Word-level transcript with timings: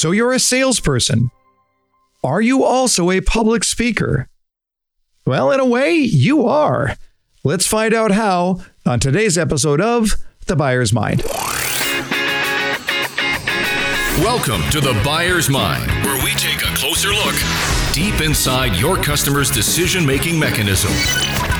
So 0.00 0.12
you're 0.12 0.32
a 0.32 0.38
salesperson. 0.38 1.30
Are 2.24 2.40
you 2.40 2.64
also 2.64 3.10
a 3.10 3.20
public 3.20 3.62
speaker? 3.62 4.30
Well, 5.26 5.52
in 5.52 5.60
a 5.60 5.66
way, 5.66 5.92
you 5.92 6.46
are. 6.46 6.96
Let's 7.44 7.66
find 7.66 7.92
out 7.92 8.10
how 8.10 8.62
on 8.86 8.98
today's 8.98 9.36
episode 9.36 9.78
of 9.78 10.14
The 10.46 10.56
Buyer's 10.56 10.94
Mind. 10.94 11.22
Welcome 14.24 14.62
to 14.70 14.80
The 14.80 14.98
Buyer's 15.04 15.50
Mind, 15.50 15.90
where 16.02 16.24
we 16.24 16.30
take 16.30 16.62
a 16.62 16.74
closer 16.74 17.10
look 17.10 17.34
deep 17.92 18.22
inside 18.22 18.76
your 18.76 18.96
customer's 18.96 19.50
decision 19.50 20.06
making 20.06 20.38
mechanism 20.38 20.92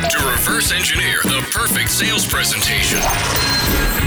to 0.08 0.18
reverse 0.30 0.72
engineer 0.72 1.20
the 1.24 1.46
perfect 1.52 1.90
sales 1.90 2.26
presentation. 2.26 2.98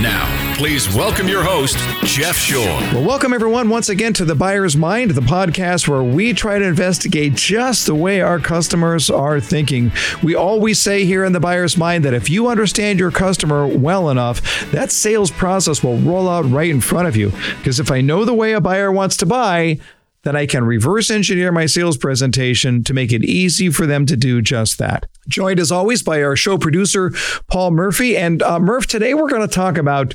Now, 0.01 0.55
please 0.57 0.93
welcome 0.95 1.27
your 1.27 1.43
host, 1.43 1.77
Jeff 2.03 2.35
Shore. 2.35 2.65
Well, 2.65 3.05
welcome 3.05 3.31
everyone 3.31 3.69
once 3.69 3.89
again 3.89 4.13
to 4.13 4.25
The 4.25 4.33
Buyer's 4.33 4.75
Mind, 4.75 5.11
the 5.11 5.21
podcast 5.21 5.87
where 5.87 6.01
we 6.01 6.33
try 6.33 6.57
to 6.57 6.65
investigate 6.65 7.35
just 7.35 7.85
the 7.85 7.93
way 7.93 8.21
our 8.21 8.39
customers 8.39 9.11
are 9.11 9.39
thinking. 9.39 9.91
We 10.23 10.33
always 10.33 10.79
say 10.79 11.05
here 11.05 11.23
in 11.23 11.31
The 11.31 11.39
Buyer's 11.39 11.77
Mind 11.77 12.03
that 12.05 12.15
if 12.15 12.27
you 12.27 12.47
understand 12.47 12.97
your 12.97 13.11
customer 13.11 13.67
well 13.67 14.09
enough, 14.09 14.71
that 14.71 14.91
sales 14.91 15.29
process 15.29 15.83
will 15.83 15.97
roll 15.97 16.27
out 16.27 16.49
right 16.49 16.71
in 16.71 16.81
front 16.81 17.07
of 17.07 17.15
you. 17.15 17.31
Because 17.57 17.79
if 17.79 17.91
I 17.91 18.01
know 18.01 18.25
the 18.25 18.33
way 18.33 18.53
a 18.53 18.61
buyer 18.61 18.91
wants 18.91 19.17
to 19.17 19.27
buy, 19.27 19.79
then 20.23 20.35
I 20.35 20.45
can 20.45 20.63
reverse 20.63 21.09
engineer 21.09 21.51
my 21.51 21.65
sales 21.65 21.97
presentation 21.97 22.83
to 22.85 22.93
make 22.93 23.11
it 23.11 23.23
easy 23.23 23.69
for 23.69 23.85
them 23.85 24.05
to 24.07 24.17
do 24.17 24.41
just 24.41 24.79
that. 24.79 25.05
Joined 25.27 25.59
as 25.59 25.71
always 25.71 26.01
by 26.01 26.23
our 26.23 26.35
show 26.35 26.57
producer, 26.57 27.11
Paul 27.47 27.71
Murphy. 27.71 28.17
And 28.17 28.41
uh, 28.41 28.59
Murph, 28.59 28.87
today 28.87 29.13
we're 29.13 29.29
going 29.29 29.47
to 29.47 29.53
talk 29.53 29.77
about 29.77 30.13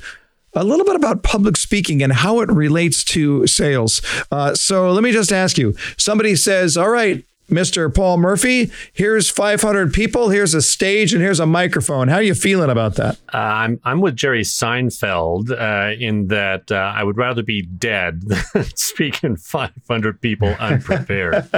a 0.55 0.65
little 0.65 0.85
bit 0.85 0.97
about 0.97 1.23
public 1.23 1.57
speaking 1.57 2.03
and 2.03 2.13
how 2.13 2.41
it 2.41 2.51
relates 2.51 3.05
to 3.05 3.47
sales. 3.47 4.03
Uh, 4.31 4.55
so 4.55 4.91
let 4.91 5.05
me 5.05 5.13
just 5.13 5.31
ask 5.31 5.59
you 5.59 5.75
somebody 5.99 6.35
says, 6.35 6.77
All 6.77 6.91
right, 6.91 7.25
Mr. 7.49 7.93
Paul 7.93 8.19
Murphy, 8.19 8.71
here's 8.93 9.31
500 9.31 9.93
people, 9.93 10.29
here's 10.29 10.55
a 10.55 10.61
stage, 10.61 11.15
and 11.15 11.23
here's 11.23 11.41
a 11.41 11.47
microphone. 11.47 12.09
How 12.09 12.17
are 12.17 12.23
you 12.23 12.35
feeling 12.35 12.71
about 12.71 12.97
that? 12.97 13.19
Uh, 13.33 13.39
I'm 13.39 13.81
I'm 13.85 14.01
with 14.01 14.17
Jerry 14.17 14.43
Seinfeld 14.43 15.51
uh, 15.51 15.95
in 15.99 16.29
that 16.29 16.71
uh, 16.71 16.93
I 16.95 17.05
would 17.05 17.17
rather 17.17 17.43
be 17.43 17.63
dead 17.63 18.23
than 18.53 18.65
speaking 18.77 19.37
500 19.37 20.21
people 20.21 20.49
unprepared. 20.59 21.49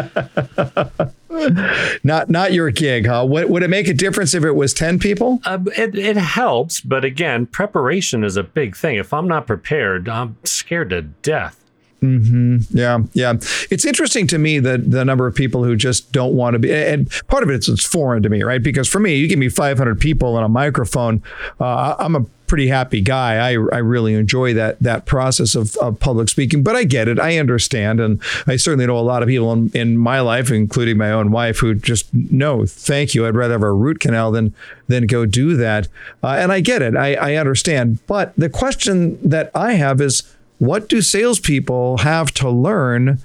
not 2.05 2.31
not 2.31 2.53
your 2.53 2.71
gig, 2.71 3.07
huh? 3.07 3.27
Would, 3.29 3.51
would 3.51 3.63
it 3.63 3.71
make 3.71 3.89
a 3.89 3.95
difference 3.95 4.35
if 4.35 4.45
it 4.45 4.53
was 4.53 4.73
10 4.73 4.99
people? 4.99 5.41
Uh, 5.45 5.59
it, 5.77 5.97
it 5.97 6.17
helps, 6.17 6.81
but 6.81 7.05
again, 7.05 7.47
preparation 7.47 8.25
is 8.25 8.37
a 8.37 8.43
big 8.43 8.77
thing. 8.77 8.97
If 8.97 9.13
I'm 9.13 9.27
not 9.27 9.47
prepared, 9.47 10.09
I'm 10.09 10.37
scared 10.45 10.91
to 10.91 11.03
death. 11.03 11.60
Mm-hmm. 12.03 12.77
Yeah, 12.77 13.01
yeah. 13.13 13.35
It's 13.71 13.85
interesting 13.85 14.27
to 14.29 14.39
me 14.39 14.59
that 14.59 14.91
the 14.91 15.05
number 15.05 15.27
of 15.27 15.35
people 15.35 15.65
who 15.65 15.77
just 15.77 16.13
don't 16.13 16.35
want 16.35 16.55
to 16.55 16.59
be, 16.59 16.73
and 16.73 17.11
part 17.29 17.43
of 17.43 17.51
it 17.51 17.57
is 17.57 17.69
it's 17.69 17.85
foreign 17.85 18.23
to 18.23 18.29
me, 18.29 18.43
right? 18.43 18.63
Because 18.63 18.89
for 18.89 19.01
me, 19.01 19.17
you 19.17 19.29
give 19.29 19.39
me 19.39 19.49
500 19.49 20.01
people 20.01 20.37
and 20.37 20.45
a 20.45 20.49
microphone, 20.49 21.23
uh, 21.61 21.97
I'm 21.99 22.17
a 22.17 22.25
pretty 22.51 22.67
happy 22.67 23.01
guy. 23.01 23.37
I, 23.37 23.51
I 23.51 23.79
really 23.79 24.15
enjoy 24.15 24.55
that 24.55 24.81
that 24.81 25.07
process 25.07 25.55
of, 25.55 25.77
of 25.77 26.01
public 26.01 26.29
speaking, 26.29 26.65
but 26.65 26.75
I 26.75 26.83
get 26.83 27.07
it. 27.07 27.21
I 27.21 27.39
understand. 27.39 28.01
And 28.01 28.21
I 28.47 28.57
certainly 28.57 28.87
know 28.87 28.99
a 28.99 29.01
lot 29.01 29.23
of 29.23 29.29
people 29.29 29.53
in, 29.53 29.71
in 29.73 29.97
my 29.97 30.21
life, 30.21 30.51
including 30.51 30.99
my 30.99 31.13
own 31.13 31.31
wife, 31.31 31.59
who 31.59 31.75
just 31.77 32.13
no, 32.13 32.67
thank 32.67 33.15
you. 33.15 33.25
I'd 33.25 33.37
rather 33.37 33.55
have 33.55 33.63
a 33.63 33.73
root 33.73 34.01
canal 34.01 34.33
than 34.33 34.53
than 34.89 35.07
go 35.07 35.27
do 35.27 35.57
that. 35.59 35.87
Uh, 36.25 36.39
and 36.41 36.51
I 36.51 36.59
get 36.59 36.83
it. 36.83 36.97
I, 36.97 37.15
I 37.15 37.35
understand. 37.37 38.05
But 38.09 38.35
the 38.37 38.49
question 38.49 39.17
that 39.23 39.53
I 39.55 39.75
have 39.75 40.01
is 40.01 40.25
what 40.61 40.91
do 40.91 41.01
salespeople 41.01 41.97
have 41.99 42.33
to 42.35 42.51
learn 42.51 43.19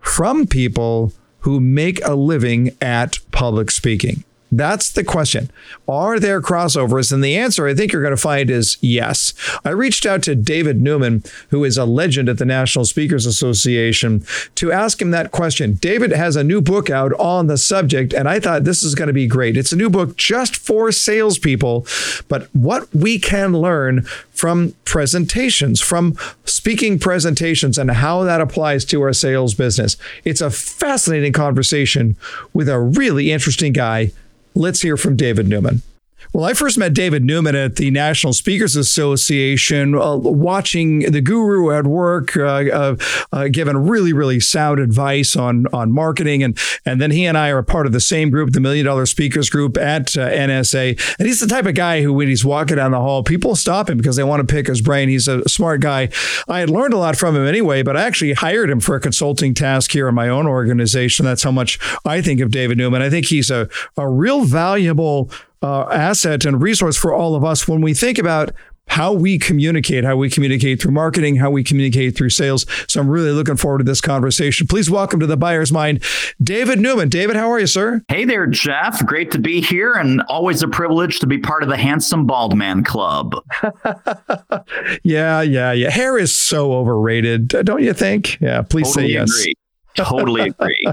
from 0.00 0.44
people 0.44 1.12
who 1.40 1.60
make 1.60 2.04
a 2.04 2.16
living 2.16 2.76
at 2.80 3.20
public 3.30 3.70
speaking? 3.70 4.24
That's 4.52 4.90
the 4.90 5.04
question. 5.04 5.50
Are 5.86 6.18
there 6.18 6.40
crossovers? 6.40 7.12
And 7.12 7.22
the 7.22 7.36
answer 7.36 7.68
I 7.68 7.74
think 7.74 7.92
you're 7.92 8.02
going 8.02 8.10
to 8.10 8.20
find 8.20 8.50
is 8.50 8.78
yes. 8.80 9.32
I 9.64 9.70
reached 9.70 10.04
out 10.04 10.22
to 10.24 10.34
David 10.34 10.80
Newman, 10.80 11.22
who 11.50 11.62
is 11.62 11.76
a 11.76 11.84
legend 11.84 12.28
at 12.28 12.38
the 12.38 12.44
National 12.44 12.84
Speakers 12.84 13.26
Association, 13.26 14.24
to 14.56 14.72
ask 14.72 15.00
him 15.00 15.12
that 15.12 15.30
question. 15.30 15.74
David 15.74 16.10
has 16.10 16.34
a 16.34 16.42
new 16.42 16.60
book 16.60 16.90
out 16.90 17.12
on 17.12 17.46
the 17.46 17.56
subject, 17.56 18.12
and 18.12 18.28
I 18.28 18.40
thought 18.40 18.64
this 18.64 18.82
is 18.82 18.96
going 18.96 19.06
to 19.06 19.12
be 19.12 19.28
great. 19.28 19.56
It's 19.56 19.72
a 19.72 19.76
new 19.76 19.90
book 19.90 20.16
just 20.16 20.56
for 20.56 20.90
salespeople, 20.90 21.86
but 22.26 22.48
what 22.52 22.92
we 22.92 23.20
can 23.20 23.52
learn 23.52 24.02
from 24.32 24.74
presentations, 24.84 25.80
from 25.80 26.16
speaking 26.44 26.98
presentations, 26.98 27.78
and 27.78 27.90
how 27.90 28.24
that 28.24 28.40
applies 28.40 28.84
to 28.86 29.00
our 29.02 29.12
sales 29.12 29.54
business. 29.54 29.96
It's 30.24 30.40
a 30.40 30.50
fascinating 30.50 31.32
conversation 31.32 32.16
with 32.52 32.68
a 32.68 32.80
really 32.80 33.30
interesting 33.30 33.72
guy 33.72 34.10
Let's 34.54 34.82
hear 34.82 34.96
from 34.96 35.16
David 35.16 35.48
Newman. 35.48 35.82
Well, 36.32 36.44
I 36.44 36.54
first 36.54 36.78
met 36.78 36.94
David 36.94 37.24
Newman 37.24 37.56
at 37.56 37.74
the 37.74 37.90
National 37.90 38.32
Speakers 38.32 38.76
Association, 38.76 39.96
uh, 39.96 40.16
watching 40.16 41.00
the 41.00 41.20
guru 41.20 41.72
at 41.76 41.88
work, 41.88 42.36
uh, 42.36 42.44
uh, 42.72 42.96
uh, 43.32 43.48
giving 43.48 43.76
really, 43.76 44.12
really 44.12 44.38
sound 44.38 44.78
advice 44.78 45.34
on 45.34 45.66
on 45.72 45.90
marketing, 45.90 46.44
and 46.44 46.56
and 46.86 47.00
then 47.00 47.10
he 47.10 47.26
and 47.26 47.36
I 47.36 47.50
are 47.50 47.58
a 47.58 47.64
part 47.64 47.84
of 47.84 47.92
the 47.92 48.00
same 48.00 48.30
group, 48.30 48.52
the 48.52 48.60
Million 48.60 48.86
Dollar 48.86 49.06
Speakers 49.06 49.50
Group 49.50 49.76
at 49.76 50.16
uh, 50.16 50.28
NSA. 50.30 51.16
And 51.18 51.26
he's 51.26 51.40
the 51.40 51.48
type 51.48 51.66
of 51.66 51.74
guy 51.74 52.02
who, 52.02 52.12
when 52.12 52.28
he's 52.28 52.44
walking 52.44 52.76
down 52.76 52.92
the 52.92 53.00
hall, 53.00 53.24
people 53.24 53.56
stop 53.56 53.90
him 53.90 53.98
because 53.98 54.14
they 54.14 54.22
want 54.22 54.46
to 54.46 54.54
pick 54.54 54.68
his 54.68 54.80
brain. 54.80 55.08
He's 55.08 55.26
a 55.26 55.48
smart 55.48 55.80
guy. 55.80 56.10
I 56.46 56.60
had 56.60 56.70
learned 56.70 56.94
a 56.94 56.98
lot 56.98 57.16
from 57.16 57.34
him 57.34 57.44
anyway, 57.44 57.82
but 57.82 57.96
I 57.96 58.02
actually 58.02 58.34
hired 58.34 58.70
him 58.70 58.78
for 58.78 58.94
a 58.94 59.00
consulting 59.00 59.52
task 59.52 59.90
here 59.90 60.06
in 60.06 60.14
my 60.14 60.28
own 60.28 60.46
organization. 60.46 61.24
That's 61.24 61.42
how 61.42 61.50
much 61.50 61.80
I 62.04 62.22
think 62.22 62.40
of 62.40 62.52
David 62.52 62.78
Newman. 62.78 63.02
I 63.02 63.10
think 63.10 63.26
he's 63.26 63.50
a 63.50 63.68
a 63.96 64.08
real 64.08 64.44
valuable 64.44 65.28
uh, 65.62 65.82
asset 65.90 66.44
and 66.44 66.62
resource 66.62 66.96
for 66.96 67.12
all 67.12 67.34
of 67.34 67.44
us 67.44 67.68
when 67.68 67.80
we 67.80 67.94
think 67.94 68.18
about 68.18 68.52
how 68.90 69.12
we 69.12 69.38
communicate, 69.38 70.04
how 70.04 70.16
we 70.16 70.28
communicate 70.28 70.82
through 70.82 70.90
marketing, 70.90 71.36
how 71.36 71.48
we 71.48 71.62
communicate 71.62 72.16
through 72.16 72.30
sales. 72.30 72.66
So 72.88 73.00
I'm 73.00 73.08
really 73.08 73.30
looking 73.30 73.56
forward 73.56 73.78
to 73.78 73.84
this 73.84 74.00
conversation. 74.00 74.66
Please 74.66 74.90
welcome 74.90 75.20
to 75.20 75.26
the 75.26 75.36
buyer's 75.36 75.70
mind, 75.70 76.02
David 76.42 76.80
Newman. 76.80 77.08
David, 77.08 77.36
how 77.36 77.50
are 77.52 77.60
you, 77.60 77.68
sir? 77.68 78.02
Hey 78.08 78.24
there, 78.24 78.48
Jeff. 78.48 79.06
Great 79.06 79.30
to 79.30 79.38
be 79.38 79.60
here 79.60 79.92
and 79.94 80.22
always 80.22 80.62
a 80.62 80.68
privilege 80.68 81.20
to 81.20 81.26
be 81.28 81.38
part 81.38 81.62
of 81.62 81.68
the 81.68 81.76
Handsome 81.76 82.26
Bald 82.26 82.56
Man 82.56 82.82
Club. 82.82 83.36
yeah, 85.04 85.40
yeah, 85.40 85.70
yeah. 85.70 85.90
Hair 85.90 86.18
is 86.18 86.36
so 86.36 86.72
overrated, 86.72 87.46
don't 87.48 87.82
you 87.82 87.94
think? 87.94 88.40
Yeah, 88.40 88.62
please 88.62 88.88
totally 88.88 89.08
say 89.08 89.12
yes. 89.12 89.40
Agree. 89.40 89.54
Totally 89.94 90.48
agree. 90.48 90.86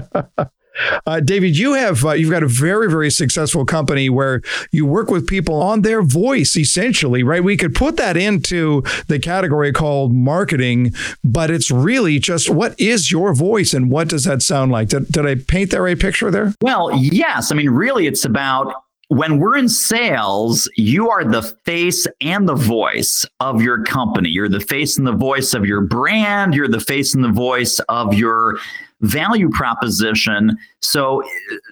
Uh, 1.06 1.20
David, 1.20 1.56
you 1.56 1.74
have 1.74 2.04
uh, 2.04 2.12
you've 2.12 2.30
got 2.30 2.42
a 2.42 2.48
very 2.48 2.90
very 2.90 3.10
successful 3.10 3.64
company 3.64 4.08
where 4.08 4.42
you 4.72 4.86
work 4.86 5.10
with 5.10 5.26
people 5.26 5.60
on 5.60 5.82
their 5.82 6.02
voice 6.02 6.56
essentially, 6.56 7.22
right? 7.22 7.42
We 7.42 7.56
could 7.56 7.74
put 7.74 7.96
that 7.96 8.16
into 8.16 8.82
the 9.06 9.18
category 9.18 9.72
called 9.72 10.12
marketing, 10.12 10.94
but 11.24 11.50
it's 11.50 11.70
really 11.70 12.18
just 12.18 12.50
what 12.50 12.78
is 12.78 13.10
your 13.10 13.34
voice 13.34 13.74
and 13.74 13.90
what 13.90 14.08
does 14.08 14.24
that 14.24 14.42
sound 14.42 14.72
like? 14.72 14.88
Did, 14.88 15.08
did 15.08 15.26
I 15.26 15.36
paint 15.36 15.70
that 15.70 15.80
right 15.80 15.98
picture 15.98 16.30
there? 16.30 16.54
Well, 16.62 16.90
yes. 16.94 17.50
I 17.52 17.54
mean, 17.54 17.70
really, 17.70 18.06
it's 18.06 18.24
about 18.24 18.74
when 19.08 19.38
we're 19.38 19.56
in 19.56 19.68
sales, 19.68 20.70
you 20.76 21.08
are 21.10 21.24
the 21.24 21.42
face 21.64 22.06
and 22.20 22.46
the 22.46 22.54
voice 22.54 23.24
of 23.40 23.62
your 23.62 23.82
company. 23.84 24.28
You're 24.28 24.50
the 24.50 24.60
face 24.60 24.98
and 24.98 25.06
the 25.06 25.12
voice 25.12 25.54
of 25.54 25.64
your 25.64 25.80
brand. 25.80 26.54
You're 26.54 26.68
the 26.68 26.80
face 26.80 27.14
and 27.14 27.24
the 27.24 27.32
voice 27.32 27.80
of 27.88 28.12
your 28.12 28.58
value 29.00 29.48
proposition. 29.50 30.56
So, 30.80 31.22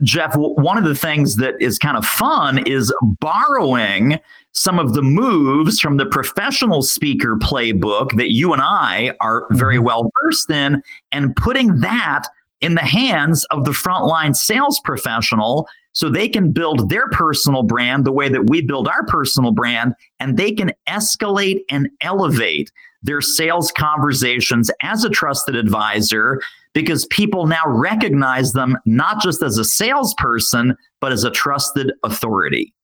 Jeff, 0.02 0.34
one 0.36 0.78
of 0.78 0.84
the 0.84 0.94
things 0.94 1.36
that 1.36 1.54
is 1.60 1.78
kind 1.78 1.96
of 1.96 2.04
fun 2.04 2.66
is 2.66 2.92
borrowing 3.02 4.18
some 4.52 4.78
of 4.78 4.94
the 4.94 5.02
moves 5.02 5.80
from 5.80 5.98
the 5.98 6.06
professional 6.06 6.82
speaker 6.82 7.36
playbook 7.36 8.16
that 8.16 8.32
you 8.32 8.52
and 8.52 8.62
I 8.62 9.14
are 9.20 9.46
very 9.50 9.76
mm-hmm. 9.76 9.84
well 9.84 10.10
versed 10.22 10.50
in 10.50 10.82
and 11.12 11.36
putting 11.36 11.80
that 11.80 12.24
in 12.62 12.74
the 12.74 12.80
hands 12.80 13.44
of 13.46 13.64
the 13.64 13.72
frontline 13.72 14.34
sales 14.34 14.80
professional 14.80 15.68
so 15.92 16.08
they 16.08 16.28
can 16.28 16.52
build 16.52 16.88
their 16.88 17.08
personal 17.08 17.62
brand 17.62 18.04
the 18.04 18.12
way 18.12 18.28
that 18.28 18.48
we 18.48 18.62
build 18.62 18.88
our 18.88 19.04
personal 19.06 19.50
brand 19.50 19.94
and 20.20 20.36
they 20.36 20.52
can 20.52 20.72
escalate 20.88 21.60
and 21.68 21.88
elevate 22.00 22.70
their 23.02 23.20
sales 23.20 23.72
conversations 23.72 24.70
as 24.82 25.04
a 25.04 25.10
trusted 25.10 25.54
advisor 25.54 26.40
because 26.76 27.06
people 27.06 27.46
now 27.46 27.62
recognize 27.66 28.52
them 28.52 28.76
not 28.84 29.22
just 29.22 29.42
as 29.42 29.56
a 29.56 29.64
salesperson, 29.64 30.76
but 31.00 31.10
as 31.10 31.24
a 31.24 31.30
trusted 31.30 31.90
authority. 32.04 32.74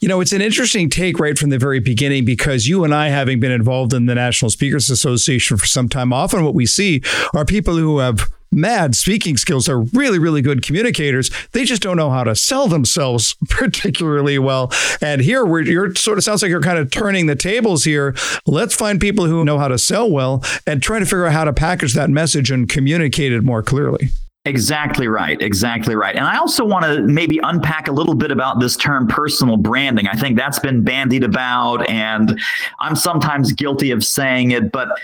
You 0.00 0.08
know, 0.08 0.22
it's 0.22 0.32
an 0.32 0.40
interesting 0.40 0.88
take 0.88 1.18
right 1.18 1.36
from 1.36 1.50
the 1.50 1.58
very 1.58 1.78
beginning 1.78 2.24
because 2.24 2.66
you 2.66 2.82
and 2.82 2.94
I, 2.94 3.08
having 3.08 3.38
been 3.38 3.52
involved 3.52 3.92
in 3.92 4.06
the 4.06 4.14
National 4.14 4.50
Speakers 4.50 4.88
Association 4.88 5.58
for 5.58 5.66
some 5.66 5.86
time, 5.86 6.14
often 6.14 6.46
what 6.46 6.54
we 6.54 6.64
see 6.64 7.02
are 7.34 7.44
people 7.44 7.76
who 7.76 7.98
have 7.98 8.26
mad 8.56 8.94
speaking 8.94 9.36
skills. 9.36 9.66
They're 9.66 9.78
really, 9.78 10.18
really 10.18 10.42
good 10.42 10.62
communicators. 10.62 11.30
They 11.52 11.64
just 11.64 11.82
don't 11.82 11.96
know 11.96 12.10
how 12.10 12.24
to 12.24 12.34
sell 12.34 12.68
themselves 12.68 13.36
particularly 13.48 14.38
well. 14.38 14.72
And 15.00 15.20
here, 15.20 15.44
we're, 15.44 15.62
you're 15.62 15.94
sort 15.94 16.18
of 16.18 16.24
sounds 16.24 16.42
like 16.42 16.48
you're 16.48 16.60
kind 16.60 16.78
of 16.78 16.90
turning 16.90 17.26
the 17.26 17.36
tables 17.36 17.84
here. 17.84 18.14
Let's 18.46 18.74
find 18.74 19.00
people 19.00 19.26
who 19.26 19.44
know 19.44 19.58
how 19.58 19.68
to 19.68 19.78
sell 19.78 20.10
well 20.10 20.42
and 20.66 20.82
try 20.82 20.98
to 20.98 21.04
figure 21.04 21.26
out 21.26 21.32
how 21.32 21.44
to 21.44 21.52
package 21.52 21.94
that 21.94 22.10
message 22.10 22.50
and 22.50 22.68
communicate 22.68 23.32
it 23.32 23.42
more 23.42 23.62
clearly. 23.62 24.10
Exactly 24.46 25.08
right. 25.08 25.42
Exactly 25.42 25.96
right. 25.96 26.14
And 26.14 26.24
I 26.24 26.38
also 26.38 26.64
want 26.64 26.84
to 26.84 27.02
maybe 27.02 27.40
unpack 27.42 27.88
a 27.88 27.92
little 27.92 28.14
bit 28.14 28.30
about 28.30 28.60
this 28.60 28.76
term 28.76 29.08
personal 29.08 29.56
branding. 29.56 30.06
I 30.06 30.14
think 30.14 30.38
that's 30.38 30.60
been 30.60 30.84
bandied 30.84 31.24
about, 31.24 31.88
and 31.90 32.40
I'm 32.78 32.94
sometimes 32.94 33.52
guilty 33.52 33.90
of 33.90 34.04
saying 34.04 34.52
it. 34.52 34.70
But 34.70 35.00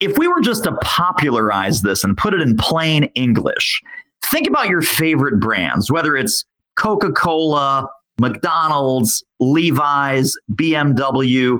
if 0.00 0.18
we 0.18 0.28
were 0.28 0.40
just 0.40 0.64
to 0.64 0.72
popularize 0.82 1.82
this 1.82 2.04
and 2.04 2.16
put 2.16 2.34
it 2.34 2.40
in 2.40 2.56
plain 2.56 3.04
English, 3.14 3.82
think 4.30 4.46
about 4.46 4.68
your 4.68 4.82
favorite 4.82 5.40
brands, 5.40 5.90
whether 5.90 6.16
it's 6.16 6.44
Coca 6.76 7.12
Cola, 7.12 7.88
McDonald's, 8.20 9.24
Levi's, 9.40 10.36
BMW. 10.52 11.58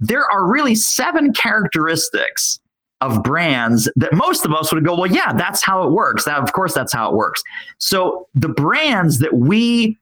There 0.00 0.24
are 0.30 0.50
really 0.50 0.74
seven 0.74 1.32
characteristics 1.32 2.58
of 3.00 3.22
brands 3.22 3.90
that 3.96 4.14
most 4.14 4.44
of 4.44 4.52
us 4.52 4.72
would 4.72 4.84
go, 4.84 4.96
well, 4.96 5.10
yeah, 5.10 5.32
that's 5.34 5.62
how 5.62 5.82
it 5.82 5.90
works. 5.90 6.24
That, 6.24 6.42
of 6.42 6.52
course, 6.52 6.72
that's 6.72 6.92
how 6.92 7.10
it 7.10 7.16
works. 7.16 7.42
So 7.78 8.28
the 8.34 8.48
brands 8.48 9.18
that 9.18 9.34
we 9.34 9.98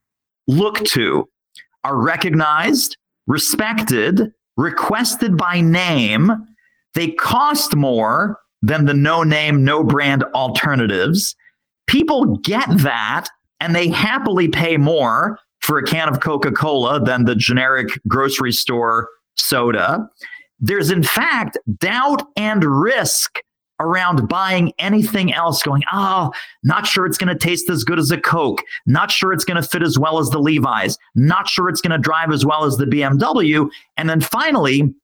look 0.47 0.85
to 0.87 1.29
are 1.85 1.97
recognized, 1.97 2.97
respected, 3.27 4.33
requested 4.57 5.37
by 5.37 5.61
name. 5.61 6.47
They 6.95 7.11
cost 7.13 7.75
more 7.75 8.39
than 8.63 8.85
the 8.85 8.95
no 8.95 9.23
name, 9.23 9.65
no 9.65 9.83
brand 9.83 10.25
alternatives. 10.35 11.35
People 11.87 12.37
get 12.39 12.69
that 12.79 13.29
and 13.61 13.75
they 13.75 13.89
happily 13.89 14.49
pay 14.49 14.77
more 14.77 15.39
for 15.61 15.79
a 15.79 15.85
can 15.85 16.09
of 16.09 16.21
Coca 16.21 16.53
Cola 16.53 17.03
than 17.03 17.25
the 17.25 17.35
generic 17.35 18.01
grocery 18.09 18.53
store 18.53 19.09
soda. 19.37 20.09
There's, 20.59 20.91
in 20.91 21.03
fact, 21.03 21.59
doubt 21.79 22.23
and 22.37 22.65
risk 22.65 23.41
around 23.81 24.29
buying 24.29 24.73
anything 24.79 25.33
else, 25.33 25.63
going, 25.63 25.83
oh, 25.93 26.31
not 26.63 26.87
sure 26.87 27.05
it's 27.05 27.19
going 27.19 27.37
to 27.37 27.39
taste 27.39 27.69
as 27.69 27.83
good 27.83 27.99
as 27.99 28.13
a 28.13 28.21
Coke, 28.21 28.63
not 28.87 29.11
sure 29.11 29.33
it's 29.33 29.45
going 29.45 29.61
to 29.61 29.69
fit 29.69 29.83
as 29.83 29.99
well 29.99 30.19
as 30.19 30.31
the 30.31 30.39
Levi's, 30.39 30.97
not 31.17 31.49
sure 31.49 31.69
it's 31.69 31.81
going 31.81 31.91
to 31.91 31.99
drive 31.99 32.31
as 32.31 32.47
well 32.47 32.65
as 32.65 32.77
the 32.77 32.85
BMW. 32.85 33.69
And 33.97 34.09
then 34.09 34.21
finally, 34.21 34.95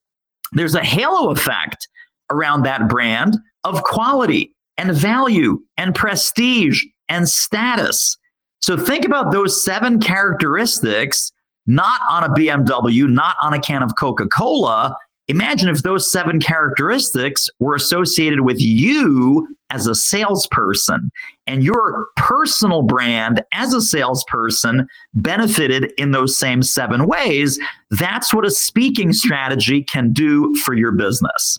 there's 0.52 0.74
a 0.74 0.84
halo 0.84 1.30
effect 1.30 1.88
around 2.30 2.62
that 2.62 2.88
brand 2.88 3.36
of 3.64 3.82
quality 3.82 4.54
and 4.76 4.92
value 4.92 5.60
and 5.76 5.94
prestige 5.94 6.84
and 7.08 7.28
status. 7.28 8.16
So 8.60 8.76
think 8.76 9.04
about 9.04 9.32
those 9.32 9.64
seven 9.64 10.00
characteristics, 10.00 11.32
not 11.66 12.00
on 12.10 12.24
a 12.24 12.28
BMW, 12.28 13.08
not 13.08 13.36
on 13.42 13.54
a 13.54 13.60
can 13.60 13.82
of 13.82 13.92
Coca 13.98 14.26
Cola, 14.26 14.96
Imagine 15.28 15.68
if 15.68 15.82
those 15.82 16.10
seven 16.10 16.40
characteristics 16.40 17.50
were 17.58 17.74
associated 17.74 18.40
with 18.40 18.60
you 18.60 19.46
as 19.70 19.86
a 19.86 19.94
salesperson 19.94 21.10
and 21.46 21.62
your 21.62 22.06
personal 22.16 22.82
brand 22.82 23.42
as 23.52 23.74
a 23.74 23.82
salesperson 23.82 24.88
benefited 25.12 25.92
in 25.98 26.12
those 26.12 26.36
same 26.36 26.62
seven 26.62 27.06
ways. 27.06 27.58
That's 27.90 28.32
what 28.32 28.46
a 28.46 28.50
speaking 28.50 29.12
strategy 29.12 29.82
can 29.82 30.14
do 30.14 30.54
for 30.56 30.72
your 30.72 30.92
business. 30.92 31.58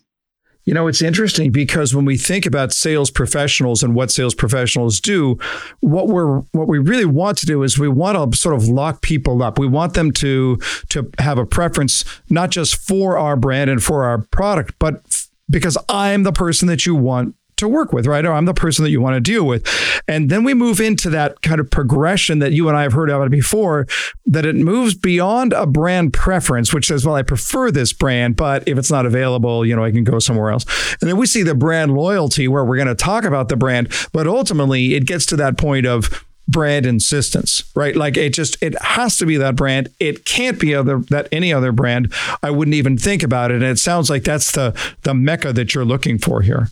You 0.69 0.75
know, 0.75 0.85
it's 0.85 1.01
interesting 1.01 1.51
because 1.51 1.95
when 1.95 2.05
we 2.05 2.15
think 2.15 2.45
about 2.45 2.71
sales 2.71 3.09
professionals 3.09 3.81
and 3.81 3.95
what 3.95 4.11
sales 4.11 4.35
professionals 4.35 4.99
do, 4.99 5.39
what 5.79 6.09
we're 6.09 6.41
what 6.51 6.67
we 6.67 6.77
really 6.77 7.05
want 7.05 7.39
to 7.39 7.47
do 7.47 7.63
is 7.63 7.79
we 7.79 7.87
want 7.87 8.31
to 8.31 8.37
sort 8.37 8.53
of 8.53 8.67
lock 8.67 9.01
people 9.01 9.41
up. 9.41 9.57
We 9.57 9.65
want 9.65 9.95
them 9.95 10.11
to 10.11 10.57
to 10.89 11.09
have 11.17 11.39
a 11.39 11.45
preference 11.47 12.05
not 12.29 12.51
just 12.51 12.75
for 12.75 13.17
our 13.17 13.35
brand 13.35 13.71
and 13.71 13.83
for 13.83 14.03
our 14.03 14.19
product, 14.19 14.75
but 14.77 15.01
because 15.49 15.75
I'm 15.89 16.21
the 16.21 16.31
person 16.31 16.67
that 16.67 16.85
you 16.85 16.93
want 16.93 17.33
to 17.59 17.67
work 17.67 17.93
with, 17.93 18.05
right? 18.05 18.25
Or 18.25 18.33
I'm 18.33 18.45
the 18.45 18.53
person 18.53 18.83
that 18.83 18.91
you 18.91 19.01
want 19.01 19.15
to 19.15 19.21
deal 19.21 19.45
with. 19.45 19.67
And 20.07 20.29
then 20.29 20.43
we 20.43 20.53
move 20.53 20.79
into 20.79 21.09
that 21.11 21.41
kind 21.41 21.59
of 21.59 21.69
progression 21.69 22.39
that 22.39 22.51
you 22.51 22.67
and 22.67 22.77
I 22.77 22.83
have 22.83 22.93
heard 22.93 23.09
about 23.09 23.29
before, 23.31 23.87
that 24.25 24.45
it 24.45 24.55
moves 24.55 24.95
beyond 24.95 25.53
a 25.53 25.65
brand 25.65 26.13
preference, 26.13 26.73
which 26.73 26.87
says, 26.87 27.05
well, 27.05 27.15
I 27.15 27.23
prefer 27.23 27.71
this 27.71 27.93
brand, 27.93 28.35
but 28.35 28.67
if 28.67 28.77
it's 28.77 28.91
not 28.91 29.05
available, 29.05 29.65
you 29.65 29.75
know, 29.75 29.83
I 29.83 29.91
can 29.91 30.03
go 30.03 30.19
somewhere 30.19 30.51
else. 30.51 30.65
And 31.01 31.09
then 31.09 31.17
we 31.17 31.25
see 31.25 31.43
the 31.43 31.55
brand 31.55 31.93
loyalty 31.93 32.47
where 32.47 32.65
we're 32.65 32.77
going 32.77 32.87
to 32.87 32.95
talk 32.95 33.23
about 33.23 33.49
the 33.49 33.55
brand, 33.55 33.91
but 34.11 34.27
ultimately 34.27 34.95
it 34.95 35.05
gets 35.05 35.25
to 35.27 35.35
that 35.37 35.57
point 35.57 35.85
of 35.85 36.25
brand 36.49 36.85
insistence, 36.85 37.63
right? 37.75 37.95
Like 37.95 38.17
it 38.17 38.33
just 38.33 38.61
it 38.61 38.79
has 38.81 39.17
to 39.17 39.25
be 39.25 39.37
that 39.37 39.55
brand. 39.55 39.89
It 39.99 40.25
can't 40.25 40.59
be 40.59 40.73
other 40.73 40.99
that 41.09 41.27
any 41.31 41.53
other 41.53 41.71
brand. 41.71 42.11
I 42.41 42.49
wouldn't 42.49 42.75
even 42.75 42.97
think 42.97 43.23
about 43.23 43.51
it. 43.51 43.55
And 43.55 43.65
it 43.65 43.79
sounds 43.79 44.09
like 44.09 44.23
that's 44.23 44.51
the 44.51 44.77
the 45.03 45.13
mecca 45.13 45.53
that 45.53 45.73
you're 45.73 45.85
looking 45.85 46.17
for 46.17 46.41
here. 46.41 46.69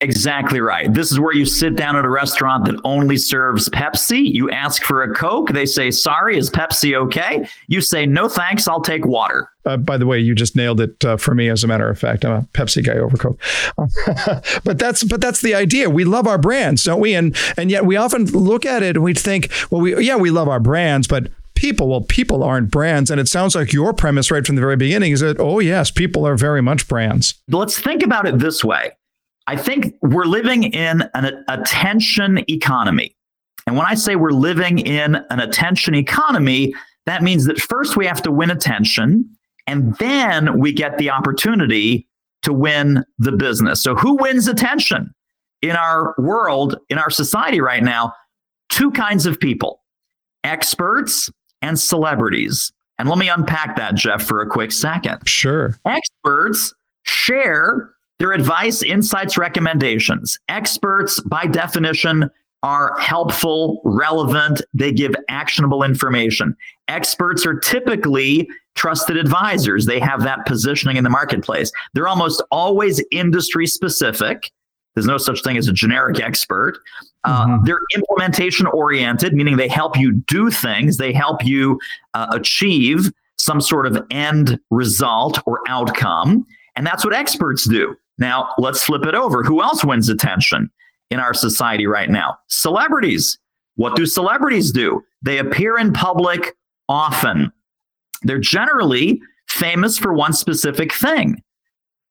Exactly 0.00 0.60
right. 0.60 0.92
This 0.92 1.10
is 1.10 1.18
where 1.18 1.34
you 1.34 1.44
sit 1.44 1.74
down 1.74 1.96
at 1.96 2.04
a 2.04 2.08
restaurant 2.08 2.66
that 2.66 2.80
only 2.84 3.16
serves 3.16 3.68
Pepsi. 3.70 4.32
You 4.32 4.48
ask 4.48 4.84
for 4.84 5.02
a 5.02 5.12
Coke. 5.12 5.50
They 5.50 5.66
say, 5.66 5.90
sorry, 5.90 6.38
is 6.38 6.50
Pepsi 6.50 6.96
okay? 6.96 7.48
You 7.66 7.80
say, 7.80 8.06
no 8.06 8.28
thanks, 8.28 8.68
I'll 8.68 8.80
take 8.80 9.04
water. 9.04 9.50
Uh, 9.66 9.76
by 9.76 9.96
the 9.96 10.06
way, 10.06 10.20
you 10.20 10.36
just 10.36 10.54
nailed 10.54 10.80
it 10.80 11.04
uh, 11.04 11.16
for 11.16 11.34
me. 11.34 11.48
As 11.48 11.64
a 11.64 11.66
matter 11.66 11.88
of 11.88 11.98
fact, 11.98 12.24
I'm 12.24 12.32
a 12.32 12.42
Pepsi 12.54 12.84
guy 12.84 12.96
over 12.96 13.16
Coke. 13.16 13.40
but 14.64 14.78
that's 14.78 15.02
but 15.02 15.20
that's 15.20 15.40
the 15.40 15.54
idea. 15.54 15.90
We 15.90 16.04
love 16.04 16.28
our 16.28 16.38
brands, 16.38 16.84
don't 16.84 17.00
we? 17.00 17.14
And 17.14 17.36
and 17.56 17.68
yet 17.68 17.84
we 17.84 17.96
often 17.96 18.26
look 18.26 18.64
at 18.64 18.84
it 18.84 18.96
and 18.96 19.04
we 19.04 19.14
think, 19.14 19.50
well, 19.70 19.80
we 19.80 20.00
yeah, 20.04 20.16
we 20.16 20.30
love 20.30 20.48
our 20.48 20.60
brands, 20.60 21.08
but 21.08 21.28
people, 21.56 21.88
well, 21.88 22.02
people 22.02 22.44
aren't 22.44 22.70
brands. 22.70 23.10
And 23.10 23.20
it 23.20 23.26
sounds 23.26 23.56
like 23.56 23.72
your 23.72 23.92
premise 23.92 24.30
right 24.30 24.46
from 24.46 24.54
the 24.54 24.60
very 24.60 24.76
beginning 24.76 25.10
is 25.10 25.20
that, 25.20 25.40
oh, 25.40 25.58
yes, 25.58 25.90
people 25.90 26.24
are 26.24 26.36
very 26.36 26.62
much 26.62 26.86
brands. 26.86 27.34
Let's 27.48 27.76
think 27.76 28.04
about 28.04 28.28
it 28.28 28.38
this 28.38 28.64
way 28.64 28.92
I 29.48 29.56
think 29.56 29.94
we're 30.02 30.26
living 30.26 30.64
in 30.74 31.08
an 31.14 31.42
attention 31.48 32.44
economy. 32.50 33.16
And 33.66 33.78
when 33.78 33.86
I 33.86 33.94
say 33.94 34.14
we're 34.14 34.30
living 34.30 34.78
in 34.78 35.14
an 35.30 35.40
attention 35.40 35.94
economy, 35.94 36.74
that 37.06 37.22
means 37.22 37.46
that 37.46 37.58
first 37.58 37.96
we 37.96 38.04
have 38.04 38.20
to 38.22 38.30
win 38.30 38.50
attention 38.50 39.24
and 39.66 39.96
then 39.96 40.58
we 40.58 40.70
get 40.70 40.98
the 40.98 41.08
opportunity 41.08 42.06
to 42.42 42.52
win 42.52 43.02
the 43.18 43.32
business. 43.32 43.82
So, 43.82 43.94
who 43.94 44.16
wins 44.16 44.48
attention 44.48 45.14
in 45.62 45.76
our 45.76 46.14
world, 46.18 46.76
in 46.90 46.98
our 46.98 47.10
society 47.10 47.62
right 47.62 47.82
now? 47.82 48.12
Two 48.68 48.90
kinds 48.90 49.24
of 49.24 49.40
people 49.40 49.80
experts 50.44 51.30
and 51.62 51.80
celebrities. 51.80 52.70
And 52.98 53.08
let 53.08 53.16
me 53.16 53.30
unpack 53.30 53.76
that, 53.76 53.94
Jeff, 53.94 54.22
for 54.22 54.42
a 54.42 54.46
quick 54.46 54.72
second. 54.72 55.26
Sure. 55.26 55.74
Experts 55.86 56.74
share 57.04 57.94
their 58.18 58.32
advice, 58.32 58.82
insights, 58.82 59.38
recommendations. 59.38 60.38
Experts, 60.48 61.20
by 61.20 61.46
definition, 61.46 62.30
are 62.62 62.98
helpful, 62.98 63.80
relevant, 63.84 64.60
they 64.74 64.90
give 64.90 65.14
actionable 65.28 65.84
information. 65.84 66.56
Experts 66.88 67.46
are 67.46 67.58
typically 67.60 68.48
trusted 68.74 69.16
advisors. 69.16 69.86
They 69.86 70.00
have 70.00 70.22
that 70.22 70.44
positioning 70.46 70.96
in 70.96 71.04
the 71.04 71.10
marketplace. 71.10 71.70
They're 71.94 72.08
almost 72.08 72.42
always 72.50 73.02
industry 73.12 73.66
specific. 73.66 74.50
There's 74.94 75.06
no 75.06 75.18
such 75.18 75.42
thing 75.44 75.56
as 75.56 75.68
a 75.68 75.72
generic 75.72 76.20
expert. 76.20 76.80
Uh, 77.22 77.46
mm-hmm. 77.46 77.64
They're 77.64 77.78
implementation 77.94 78.66
oriented, 78.66 79.34
meaning 79.34 79.56
they 79.56 79.68
help 79.68 79.96
you 79.96 80.12
do 80.12 80.50
things, 80.50 80.96
they 80.96 81.12
help 81.12 81.44
you 81.44 81.78
uh, 82.14 82.26
achieve 82.32 83.12
some 83.36 83.60
sort 83.60 83.86
of 83.86 84.04
end 84.10 84.58
result 84.70 85.40
or 85.46 85.60
outcome. 85.68 86.44
And 86.74 86.84
that's 86.84 87.04
what 87.04 87.14
experts 87.14 87.68
do. 87.68 87.94
Now, 88.18 88.52
let's 88.58 88.82
flip 88.82 89.04
it 89.04 89.14
over. 89.14 89.42
Who 89.42 89.62
else 89.62 89.84
wins 89.84 90.08
attention 90.08 90.70
in 91.10 91.20
our 91.20 91.34
society 91.34 91.86
right 91.86 92.10
now? 92.10 92.36
Celebrities. 92.48 93.38
What 93.76 93.96
do 93.96 94.06
celebrities 94.06 94.72
do? 94.72 95.02
They 95.22 95.38
appear 95.38 95.78
in 95.78 95.92
public 95.92 96.56
often. 96.88 97.52
They're 98.22 98.38
generally 98.38 99.20
famous 99.48 99.98
for 99.98 100.12
one 100.12 100.32
specific 100.32 100.92
thing. 100.92 101.42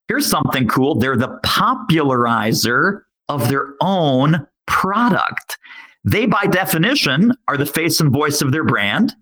Here's 0.08 0.28
something 0.28 0.68
cool 0.68 0.96
they're 0.96 1.18
the 1.18 1.38
popularizer 1.44 3.06
of 3.28 3.50
their 3.50 3.74
own 3.82 4.48
product. 4.66 5.58
They, 6.06 6.26
by 6.26 6.46
definition, 6.46 7.34
are 7.50 7.58
the 7.58 7.66
face 7.66 8.00
and 8.00 8.12
voice 8.12 8.42
of 8.42 8.54
their 8.54 8.64
brand. 8.64 9.14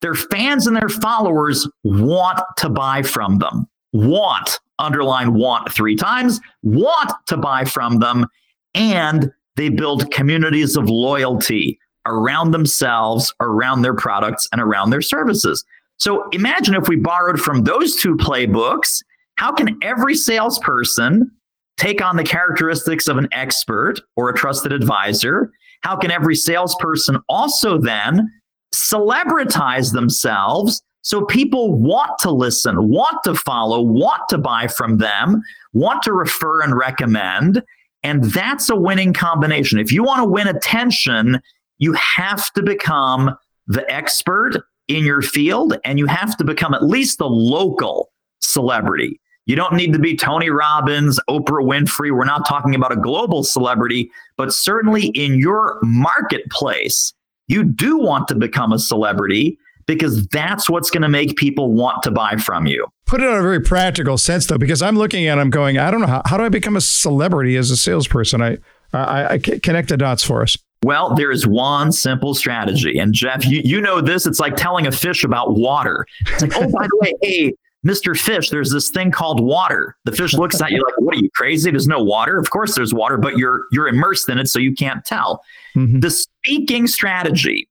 Their 0.00 0.14
fans 0.14 0.68
and 0.68 0.76
their 0.76 0.88
followers 0.88 1.68
want 1.82 2.38
to 2.58 2.68
buy 2.68 3.02
from 3.02 3.38
them. 3.38 3.66
Want 3.92 4.60
underline 4.78 5.34
want 5.34 5.72
three 5.72 5.96
times, 5.96 6.40
want 6.62 7.12
to 7.26 7.36
buy 7.36 7.64
from 7.64 7.98
them, 7.98 8.26
and 8.74 9.30
they 9.56 9.68
build 9.68 10.10
communities 10.10 10.76
of 10.76 10.88
loyalty 10.88 11.78
around 12.06 12.52
themselves, 12.52 13.34
around 13.40 13.82
their 13.82 13.94
products, 13.94 14.48
and 14.52 14.60
around 14.60 14.90
their 14.90 15.02
services. 15.02 15.64
So 15.98 16.28
imagine 16.30 16.74
if 16.74 16.88
we 16.88 16.96
borrowed 16.96 17.40
from 17.40 17.64
those 17.64 17.96
two 17.96 18.16
playbooks, 18.16 19.02
how 19.36 19.52
can 19.52 19.76
every 19.82 20.14
salesperson 20.14 21.30
take 21.76 22.02
on 22.02 22.16
the 22.16 22.24
characteristics 22.24 23.08
of 23.08 23.18
an 23.18 23.28
expert 23.32 24.00
or 24.16 24.28
a 24.28 24.34
trusted 24.34 24.72
advisor? 24.72 25.52
How 25.82 25.96
can 25.96 26.10
every 26.10 26.34
salesperson 26.34 27.18
also 27.28 27.78
then 27.78 28.28
celebritize 28.74 29.92
themselves 29.92 30.82
so 31.02 31.24
people 31.24 31.74
want 31.74 32.18
to 32.20 32.30
listen, 32.30 32.88
want 32.88 33.22
to 33.24 33.34
follow, 33.34 33.80
want 33.80 34.28
to 34.30 34.38
buy 34.38 34.66
from 34.66 34.98
them, 34.98 35.42
want 35.72 36.02
to 36.02 36.12
refer 36.12 36.62
and 36.62 36.76
recommend? 36.76 37.62
And 38.02 38.24
that's 38.24 38.68
a 38.68 38.76
winning 38.76 39.12
combination. 39.12 39.78
If 39.78 39.92
you 39.92 40.02
want 40.02 40.22
to 40.22 40.28
win 40.28 40.48
attention, 40.48 41.40
you 41.78 41.92
have 41.94 42.52
to 42.54 42.62
become 42.62 43.36
the 43.66 43.90
expert 43.92 44.62
in 44.88 45.04
your 45.04 45.22
field 45.22 45.76
and 45.84 45.98
you 45.98 46.06
have 46.06 46.36
to 46.38 46.44
become 46.44 46.74
at 46.74 46.84
least 46.84 47.18
the 47.18 47.28
local 47.28 48.10
celebrity. 48.40 49.20
You 49.46 49.56
don't 49.56 49.74
need 49.74 49.92
to 49.94 49.98
be 49.98 50.14
Tony 50.14 50.50
Robbins, 50.50 51.18
Oprah 51.30 51.64
Winfrey. 51.64 52.14
We're 52.14 52.24
not 52.24 52.46
talking 52.46 52.74
about 52.74 52.92
a 52.92 52.96
global 52.96 53.42
celebrity, 53.42 54.10
but 54.36 54.52
certainly 54.52 55.06
in 55.08 55.38
your 55.38 55.78
marketplace, 55.82 57.14
you 57.46 57.64
do 57.64 57.96
want 57.96 58.28
to 58.28 58.34
become 58.34 58.72
a 58.72 58.78
celebrity 58.78 59.58
because 59.88 60.24
that's 60.28 60.70
what's 60.70 60.90
going 60.90 61.02
to 61.02 61.08
make 61.08 61.34
people 61.36 61.72
want 61.72 62.04
to 62.04 62.12
buy 62.12 62.36
from 62.36 62.66
you. 62.68 62.86
Put 63.06 63.20
it 63.20 63.26
in 63.26 63.34
a 63.34 63.42
very 63.42 63.60
practical 63.60 64.18
sense, 64.18 64.46
though, 64.46 64.58
because 64.58 64.82
I'm 64.82 64.96
looking 64.96 65.26
at, 65.26 65.38
I'm 65.38 65.50
going, 65.50 65.78
I 65.78 65.90
don't 65.90 66.00
know 66.00 66.06
how, 66.06 66.22
how 66.26 66.36
do 66.36 66.44
I 66.44 66.50
become 66.50 66.76
a 66.76 66.80
celebrity 66.80 67.56
as 67.56 67.72
a 67.72 67.76
salesperson? 67.76 68.42
I, 68.42 68.58
I, 68.92 69.32
I 69.32 69.38
connect 69.38 69.88
the 69.88 69.96
dots 69.96 70.22
for 70.22 70.42
us. 70.42 70.56
Well, 70.84 71.14
there 71.14 71.32
is 71.32 71.46
one 71.46 71.90
simple 71.90 72.34
strategy. 72.34 72.98
And 72.98 73.12
Jeff, 73.12 73.44
you, 73.44 73.62
you 73.64 73.80
know 73.80 74.00
this. 74.00 74.26
It's 74.26 74.38
like 74.38 74.54
telling 74.54 74.86
a 74.86 74.92
fish 74.92 75.24
about 75.24 75.56
water. 75.56 76.06
It's 76.28 76.42
like, 76.42 76.52
oh, 76.54 76.70
by 76.70 76.86
the 76.86 76.98
way, 77.00 77.14
hey, 77.22 77.54
Mr. 77.86 78.16
Fish, 78.16 78.50
there's 78.50 78.70
this 78.70 78.90
thing 78.90 79.10
called 79.10 79.40
water. 79.40 79.96
The 80.04 80.12
fish 80.12 80.34
looks 80.34 80.60
at 80.60 80.70
you 80.70 80.82
like, 80.82 80.98
what 80.98 81.16
are 81.16 81.20
you 81.20 81.30
crazy? 81.34 81.70
There's 81.70 81.88
no 81.88 82.02
water. 82.02 82.38
Of 82.38 82.50
course 82.50 82.74
there's 82.74 82.92
water, 82.92 83.16
but 83.16 83.38
you're 83.38 83.64
you're 83.72 83.88
immersed 83.88 84.28
in 84.28 84.38
it, 84.38 84.48
so 84.48 84.58
you 84.58 84.74
can't 84.74 85.04
tell. 85.04 85.42
Mm-hmm. 85.76 86.00
The 86.00 86.10
speaking 86.10 86.86
strategy, 86.88 87.68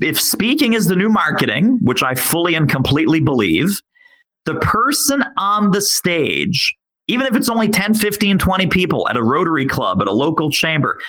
if 0.00 0.20
speaking 0.20 0.74
is 0.74 0.86
the 0.86 0.96
new 0.96 1.08
marketing, 1.08 1.78
which 1.82 2.02
I 2.02 2.14
fully 2.14 2.54
and 2.54 2.68
completely 2.68 3.20
believe, 3.20 3.80
the 4.44 4.54
person 4.56 5.24
on 5.36 5.70
the 5.70 5.80
stage, 5.80 6.76
even 7.08 7.26
if 7.26 7.34
it's 7.34 7.48
only 7.48 7.68
10, 7.68 7.94
15, 7.94 8.38
20 8.38 8.66
people 8.68 9.08
at 9.08 9.16
a 9.16 9.22
Rotary 9.22 9.66
Club, 9.66 10.00
at 10.00 10.08
a 10.08 10.12
local 10.12 10.50
chamber, 10.50 11.00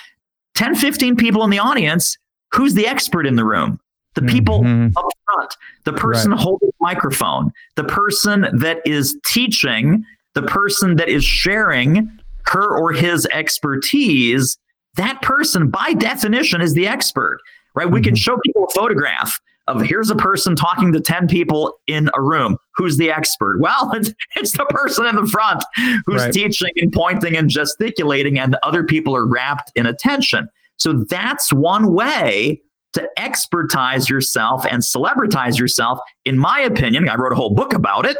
10, 0.54 0.74
15 0.74 1.16
people 1.16 1.42
in 1.44 1.50
the 1.50 1.58
audience, 1.58 2.16
who's 2.52 2.74
the 2.74 2.86
expert 2.86 3.26
in 3.26 3.36
the 3.36 3.44
room? 3.44 3.80
The 4.14 4.22
people 4.22 4.60
mm-hmm. 4.60 4.96
up 4.96 5.06
front, 5.24 5.56
the 5.84 5.92
person 5.92 6.30
right. 6.30 6.40
holding 6.40 6.68
the 6.68 6.74
microphone, 6.80 7.52
the 7.74 7.84
person 7.84 8.46
that 8.52 8.80
is 8.86 9.16
teaching, 9.26 10.04
the 10.34 10.42
person 10.42 10.96
that 10.96 11.08
is 11.08 11.24
sharing 11.24 12.08
her 12.46 12.76
or 12.76 12.92
his 12.92 13.26
expertise, 13.32 14.56
that 14.96 15.20
person 15.22 15.68
by 15.68 15.94
definition 15.94 16.60
is 16.60 16.74
the 16.74 16.86
expert, 16.86 17.40
right? 17.74 17.90
We 17.90 18.00
can 18.00 18.14
mm-hmm. 18.14 18.16
show 18.16 18.38
people 18.44 18.64
a 18.64 18.74
photograph 18.74 19.40
of 19.66 19.80
here's 19.80 20.10
a 20.10 20.16
person 20.16 20.54
talking 20.54 20.92
to 20.92 21.00
10 21.00 21.26
people 21.26 21.78
in 21.86 22.10
a 22.14 22.20
room. 22.20 22.58
Who's 22.74 22.96
the 22.96 23.10
expert? 23.10 23.58
Well, 23.60 23.92
it's, 23.94 24.12
it's 24.36 24.52
the 24.52 24.66
person 24.66 25.06
in 25.06 25.16
the 25.16 25.26
front 25.26 25.64
who's 26.06 26.22
right. 26.22 26.32
teaching 26.32 26.70
and 26.76 26.92
pointing 26.92 27.36
and 27.36 27.48
gesticulating, 27.48 28.38
and 28.38 28.52
the 28.52 28.66
other 28.66 28.84
people 28.84 29.16
are 29.16 29.26
wrapped 29.26 29.72
in 29.74 29.86
attention. 29.86 30.48
So 30.76 31.04
that's 31.08 31.52
one 31.52 31.94
way 31.94 32.60
to 32.94 33.08
expertise 33.18 34.08
yourself 34.08 34.64
and 34.70 34.82
celebritize 34.82 35.58
yourself. 35.58 35.98
In 36.24 36.38
my 36.38 36.60
opinion, 36.60 37.08
I 37.08 37.16
wrote 37.16 37.32
a 37.32 37.36
whole 37.36 37.54
book 37.54 37.72
about 37.72 38.06
it. 38.06 38.16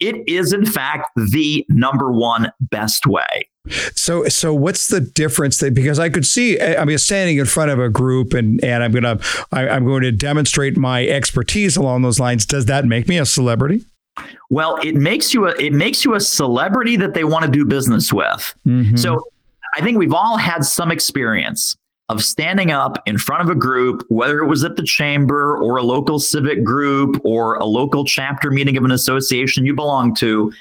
It 0.00 0.28
is, 0.28 0.52
in 0.52 0.64
fact, 0.64 1.10
the 1.16 1.64
number 1.68 2.12
one 2.12 2.52
best 2.60 3.06
way. 3.06 3.48
So, 3.94 4.24
so 4.28 4.54
what's 4.54 4.88
the 4.88 5.00
difference? 5.00 5.58
That 5.58 5.74
because 5.74 5.98
I 5.98 6.08
could 6.08 6.26
see, 6.26 6.60
I 6.60 6.84
mean, 6.84 6.98
standing 6.98 7.38
in 7.38 7.46
front 7.46 7.70
of 7.70 7.78
a 7.78 7.88
group 7.88 8.34
and 8.34 8.62
and 8.64 8.82
I'm 8.82 8.92
gonna, 8.92 9.18
I, 9.52 9.68
I'm 9.68 9.84
going 9.84 10.02
to 10.02 10.12
demonstrate 10.12 10.76
my 10.76 11.06
expertise 11.06 11.76
along 11.76 12.02
those 12.02 12.20
lines. 12.20 12.46
Does 12.46 12.66
that 12.66 12.84
make 12.84 13.08
me 13.08 13.18
a 13.18 13.26
celebrity? 13.26 13.84
Well, 14.50 14.76
it 14.82 14.94
makes 14.94 15.34
you 15.34 15.46
a 15.46 15.54
it 15.60 15.72
makes 15.72 16.04
you 16.04 16.14
a 16.14 16.20
celebrity 16.20 16.96
that 16.96 17.14
they 17.14 17.24
want 17.24 17.44
to 17.44 17.50
do 17.50 17.64
business 17.64 18.12
with. 18.12 18.54
Mm-hmm. 18.66 18.96
So, 18.96 19.24
I 19.76 19.82
think 19.82 19.98
we've 19.98 20.14
all 20.14 20.36
had 20.36 20.64
some 20.64 20.90
experience 20.90 21.76
of 22.08 22.24
standing 22.24 22.70
up 22.70 23.02
in 23.06 23.18
front 23.18 23.42
of 23.42 23.50
a 23.50 23.54
group, 23.54 24.04
whether 24.08 24.40
it 24.40 24.46
was 24.46 24.64
at 24.64 24.76
the 24.76 24.82
chamber 24.82 25.58
or 25.58 25.76
a 25.76 25.82
local 25.82 26.18
civic 26.18 26.64
group 26.64 27.20
or 27.22 27.56
a 27.56 27.64
local 27.64 28.04
chapter 28.04 28.50
meeting 28.50 28.76
of 28.76 28.84
an 28.84 28.90
association 28.90 29.66
you 29.66 29.74
belong 29.74 30.14
to, 30.14 30.52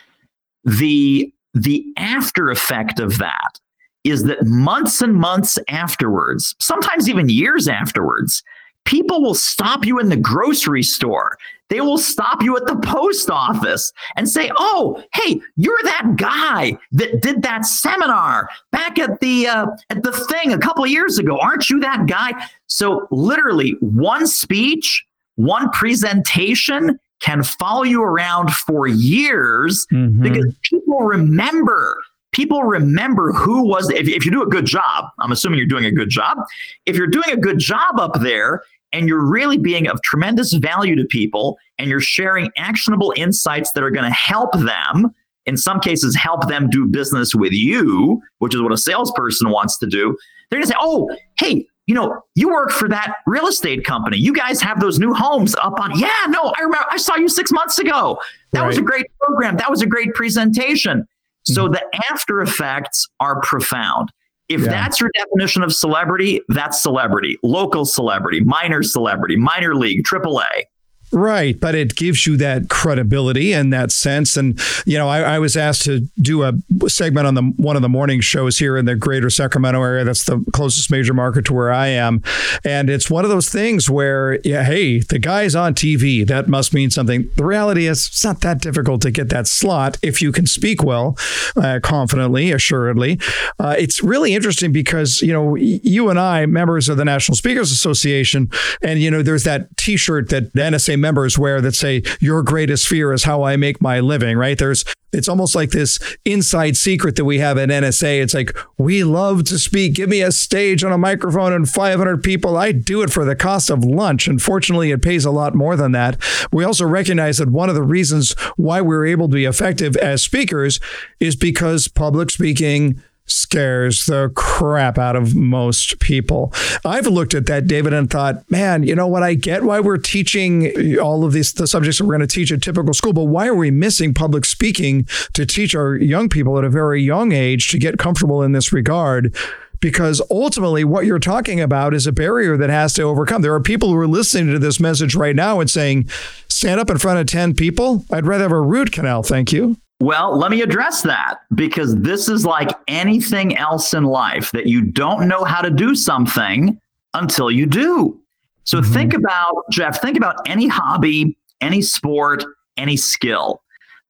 the 0.66 1.32
the 1.54 1.86
after 1.98 2.50
effect 2.50 3.00
of 3.00 3.18
that 3.18 3.60
is 4.04 4.24
that 4.24 4.46
months 4.46 5.01
and 5.01 5.16
months 5.16 5.60
afterwards, 5.68 6.56
sometimes 6.60 7.10
even 7.10 7.30
years 7.30 7.68
afterwards, 7.68 8.44
people 8.86 9.22
will 9.22 9.36
stop 9.36 9.86
you 9.86 10.00
in 10.00 10.10
the 10.10 10.16
grocery 10.16 10.82
store. 10.82 11.38
They 11.70 11.82
will 11.82 11.98
stop 11.98 12.42
you 12.42 12.56
at 12.56 12.66
the 12.66 12.77
post 12.77 13.30
office 13.30 13.92
and 14.16 14.30
say, 14.30 14.50
"Oh, 14.58 15.04
hey, 15.13 15.42
you're 15.58 15.77
that 15.84 16.16
guy 16.16 16.77
that 16.94 17.22
did 17.22 17.42
that 17.42 17.66
seminar 17.66 18.50
back 18.72 18.98
at 18.98 19.20
the 19.20 19.48
uh, 19.48 19.68
at 19.89 20.04
the 20.04 20.13
thing 20.13 20.54
a 20.54 20.58
couple 20.58 20.88
years 20.88 21.18
ago. 21.18 21.38
Aren't 21.38 21.70
you 21.70 21.82
that 21.82 22.08
guy?" 22.08 22.32
So, 22.68 23.08
literally, 23.12 23.75
one 23.82 24.25
speech, 24.27 25.06
one 25.36 25.70
presentation 25.72 26.98
can 27.20 27.44
follow 27.44 27.84
you 27.84 28.04
around 28.04 28.54
for 28.54 28.88
years 28.88 29.86
mm-hmm. 29.92 30.22
because 30.22 30.56
people 30.64 31.02
remember 31.02 32.02
people 32.32 32.64
remember 32.64 33.32
who 33.32 33.68
was 33.68 33.90
if, 33.90 34.08
if 34.08 34.26
you 34.26 34.32
do 34.32 34.42
a 34.42 34.48
good 34.48 34.66
job 34.66 35.06
i'm 35.20 35.32
assuming 35.32 35.58
you're 35.58 35.68
doing 35.68 35.86
a 35.86 35.92
good 35.92 36.10
job 36.10 36.38
if 36.86 36.96
you're 36.96 37.08
doing 37.08 37.30
a 37.32 37.38
good 37.38 37.58
job 37.58 38.00
up 38.00 38.20
there 38.22 38.62
and 38.94 39.08
you're 39.08 39.26
really 39.26 39.58
being 39.58 39.88
of 39.88 40.02
tremendous 40.02 40.54
value 40.54 40.96
to 40.96 41.06
people 41.06 41.58
and 41.78 41.90
you're 41.90 42.00
sharing 42.00 42.50
actionable 42.58 43.14
insights 43.18 43.72
that 43.74 43.84
are 43.84 43.92
going 43.92 44.06
to 44.06 44.16
help 44.16 44.52
them 44.54 45.14
in 45.46 45.58
some 45.58 45.80
cases 45.80 46.16
help 46.16 46.48
them 46.48 46.70
do 46.70 46.86
business 46.86 47.34
with 47.34 47.54
you 47.54 48.22
which 48.40 48.54
is 48.54 48.62
what 48.62 48.72
a 48.72 48.78
salesperson 48.78 49.50
wants 49.50 49.78
to 49.78 49.88
do 49.88 50.16
they're 50.50 50.60
going 50.60 50.68
to 50.68 50.72
say 50.72 50.78
oh 50.80 51.10
hey 51.38 51.66
you 51.88 51.96
know, 51.96 52.22
you 52.36 52.50
work 52.50 52.70
for 52.70 52.88
that 52.89 53.15
real 53.25 53.48
estate 53.48 53.86
company. 53.86 54.17
You 54.17 54.34
guys 54.34 54.62
have 54.62 54.79
those 54.79 55.00
new 55.00 55.13
homes 55.13 55.56
up 55.56 55.79
on. 55.79 55.98
Yeah, 55.98 56.25
no, 56.27 56.53
I 56.58 56.62
remember. 56.62 56.86
I 56.91 56.98
saw 56.98 57.15
you 57.15 57.29
six 57.29 57.51
months 57.51 57.79
ago. 57.79 58.20
That 58.51 58.62
right. 58.62 58.67
was 58.67 58.77
a 58.77 58.82
great 58.82 59.06
program. 59.22 59.56
That 59.56 59.72
was 59.72 59.82
a 59.82 59.86
great 59.86 60.13
presentation. 60.13 61.00
Mm-hmm. 61.00 61.53
So 61.53 61.70
the 61.70 61.82
after 62.12 62.41
effects 62.41 63.08
are 63.22 63.41
profound. 63.41 64.12
If 64.50 64.62
yeah. 64.62 64.67
that's 64.67 65.00
your 65.00 65.10
definition 65.15 65.63
of 65.63 65.74
celebrity, 65.74 66.41
that's 66.50 66.82
celebrity, 66.82 67.38
local 67.41 67.86
celebrity, 67.86 68.41
minor 68.41 68.84
celebrity, 68.84 69.36
minor 69.36 69.75
league, 69.75 70.03
AAA. 70.03 70.63
Right, 71.12 71.58
but 71.58 71.74
it 71.74 71.96
gives 71.96 72.28
you 72.28 72.36
that 72.38 72.70
credibility 72.70 73.54
and 73.54 73.72
that 73.72 73.94
sense. 73.94 74.36
And 74.36 74.60
you 74.86 74.98
know, 74.98 75.08
I, 75.08 75.22
I, 75.22 75.40
was 75.40 75.56
asked 75.56 75.84
to 75.84 76.02
do 76.20 76.44
a 76.44 76.52
segment 76.90 77.28
on 77.28 77.34
the 77.34 77.44
one 77.56 77.78
of 77.78 77.82
the 77.82 77.88
morning 77.88 78.20
shows 78.20 78.58
here 78.58 78.76
in 78.76 78.84
the 78.84 78.96
Greater 78.96 79.30
Sacramento 79.30 79.82
area. 79.82 80.04
That's 80.04 80.26
the 80.26 80.44
closest 80.52 80.92
major 80.92 81.14
market 81.14 81.46
to 81.46 81.54
where 81.54 81.72
I 81.72 81.88
am, 81.88 82.22
and 82.66 82.90
it's 82.90 83.10
one 83.10 83.24
of 83.24 83.30
those 83.30 83.50
things 83.50 83.90
where, 83.90 84.42
yeah, 84.44 84.64
hey, 84.64 85.00
the 85.00 85.18
guy's 85.18 85.56
on 85.56 85.76
TV. 85.76 86.28
That 86.28 86.50
must 86.50 86.74
mean 86.74 86.90
something. 86.90 87.30
The 87.38 87.46
reality 87.46 87.88
is, 87.88 88.08
it's 88.08 88.26
not 88.26 88.42
that 88.42 88.60
difficult 88.60 89.02
to 89.04 89.12
get 89.12 89.30
that 89.30 89.48
slot 89.48 89.98
if 90.02 90.22
you 90.22 90.34
can 90.34 90.46
speak 90.46 90.84
well, 90.84 91.18
uh, 91.56 91.80
confidently, 91.82 92.52
assuredly. 92.52 93.18
Uh, 93.60 93.76
it's 93.80 94.04
really 94.04 94.36
interesting 94.36 94.74
because 94.74 95.22
you 95.22 95.32
know, 95.32 95.56
you 95.56 96.10
and 96.10 96.20
I, 96.20 96.46
members 96.48 96.90
of 96.90 96.98
the 96.98 97.06
National 97.06 97.38
Speakers 97.38 97.72
Association, 97.72 98.52
and 98.82 99.00
you 99.00 99.10
know, 99.10 99.24
there's 99.24 99.46
that 99.46 99.76
T-shirt 99.78 100.28
that 100.30 100.52
NSA 100.54 100.97
members 101.01 101.38
wear 101.38 101.62
that 101.62 101.75
say 101.75 102.04
your 102.20 102.44
greatest 102.44 102.88
fear 102.88 103.13
is 103.13 103.24
how 103.24 103.44
I 103.44 103.56
make 103.56 103.82
my 103.82 104.00
living, 104.00 104.38
right? 104.38 104.58
There's 104.58 104.84
it's 105.13 105.30
almost 105.30 105.56
like 105.56 105.72
this 105.72 106.00
inside 106.25 106.75
secret 106.75 107.16
that 107.16 107.25
we 107.25 107.39
have 107.39 107.58
at 107.58 107.70
NSA. 107.70 108.22
It's 108.22 108.34
like 108.34 108.56
we 108.77 109.04
love 109.06 109.46
to 109.46 109.58
speak. 109.58 109.96
Give 109.96 110.10
me 110.10 110.22
a 110.22 110.34
stage 110.34 110.84
on 110.84 110.92
a 110.92 110.98
microphone 110.98 111.54
and 111.54 111.68
500 111.68 112.22
people. 112.22 112.58
I 112.58 112.74
do 112.74 113.01
it 113.01 113.10
for 113.10 113.24
the 113.24 113.36
cost 113.36 113.70
of 113.70 113.86
lunch. 113.86 114.27
Unfortunately, 114.27 114.92
it 114.92 115.01
pays 115.01 115.24
a 115.24 115.32
lot 115.32 115.56
more 115.56 115.77
than 115.77 115.94
that. 115.94 116.22
We 116.51 116.66
also 116.66 116.86
recognize 116.86 117.38
that 117.38 117.50
one 117.50 117.70
of 117.70 117.75
the 117.75 117.84
reasons 117.84 118.34
why 118.58 118.82
we're 118.82 119.06
able 119.06 119.30
to 119.30 119.36
be 119.36 119.46
effective 119.46 119.96
as 119.98 120.22
speakers 120.22 120.80
is 121.20 121.36
because 121.38 121.88
public 121.88 122.30
speaking 122.30 123.01
scares 123.28 124.06
the 124.06 124.32
crap 124.36 124.98
out 124.98 125.16
of 125.16 125.36
most 125.36 126.00
people. 126.00 126.54
I've 126.84 127.08
looked 127.08 127.34
at 127.34 127.46
that, 127.48 127.68
David, 127.68 127.94
and 127.94 128.10
thought, 128.10 128.50
man, 128.50 128.84
you 128.84 128.96
know 128.96 129.08
what? 129.08 129.24
I 129.24 129.36
get 129.36 129.64
why 129.64 129.80
we're 129.80 129.98
teaching 129.98 130.98
all 131.00 131.24
of 131.24 131.34
these 131.34 131.54
the 131.54 131.68
subjects 131.68 132.00
that 132.00 132.06
we're 132.06 132.18
going 132.18 132.28
to 132.28 132.34
teach 132.34 132.52
at 132.52 132.62
typical 132.62 132.94
school, 132.94 133.14
but 133.14 133.26
why 133.26 133.48
are 133.48 133.56
we 133.56 133.72
missing 133.72 134.14
public 134.14 134.46
speaking 134.46 135.06
to 135.34 135.46
teach 135.46 135.76
our 135.76 135.96
young 135.96 136.30
people 136.30 136.58
at 136.58 136.64
a 136.64 136.70
very 136.70 137.02
young 137.02 137.32
age 137.32 137.70
to 137.72 137.80
get 137.80 138.00
comfortable 138.00 138.42
in 138.42 138.54
this 138.54 138.74
regard? 138.74 139.36
because 139.80 140.22
ultimately 140.32 140.84
what 140.84 141.06
you're 141.06 141.20
talking 141.20 141.62
about 141.62 141.94
is 141.94 142.08
a 142.08 142.12
barrier 142.12 142.58
that 142.58 142.70
has 142.70 142.94
to 142.94 143.04
overcome. 143.04 143.42
There 143.42 143.54
are 143.54 143.60
people 143.60 143.90
who 143.90 143.98
are 143.98 144.08
listening 144.08 144.52
to 144.54 144.60
this 144.60 144.80
message 144.80 145.16
right 145.16 145.36
now 145.36 145.60
and 145.60 145.70
saying, 145.70 146.10
stand 146.48 146.80
up 146.80 146.90
in 146.90 146.98
front 146.98 147.20
of 147.20 147.28
10 147.28 147.54
people. 147.54 148.06
I'd 148.12 148.26
rather 148.26 148.44
have 148.44 148.52
a 148.52 148.60
root 148.60 148.92
canal. 148.92 149.24
Thank 149.24 149.54
you. 149.54 149.78
Well, 150.00 150.38
let 150.38 150.51
me 150.51 150.62
address 150.62 151.01
that 151.04 151.39
because 151.56 151.96
this 151.96 152.30
is 152.30 152.46
like 152.46 152.70
anything 152.88 153.58
else 153.58 153.94
in 153.94 154.04
life 154.04 154.51
that 154.51 154.68
you 154.68 154.82
don't 154.82 155.27
know 155.27 155.44
how 155.44 155.62
to 155.62 155.72
do 155.72 155.96
something 155.96 156.80
until 157.16 157.50
you 157.50 157.66
do. 157.66 158.20
So 158.63 158.80
mm-hmm. 158.80 158.94
think 158.94 159.13
about, 159.13 159.63
Jeff, 159.72 160.00
think 160.00 160.16
about 160.18 160.36
any 160.46 160.68
hobby, 160.68 161.36
any 161.62 161.82
sport, 161.82 162.44
any 162.77 162.96
skill 162.96 163.62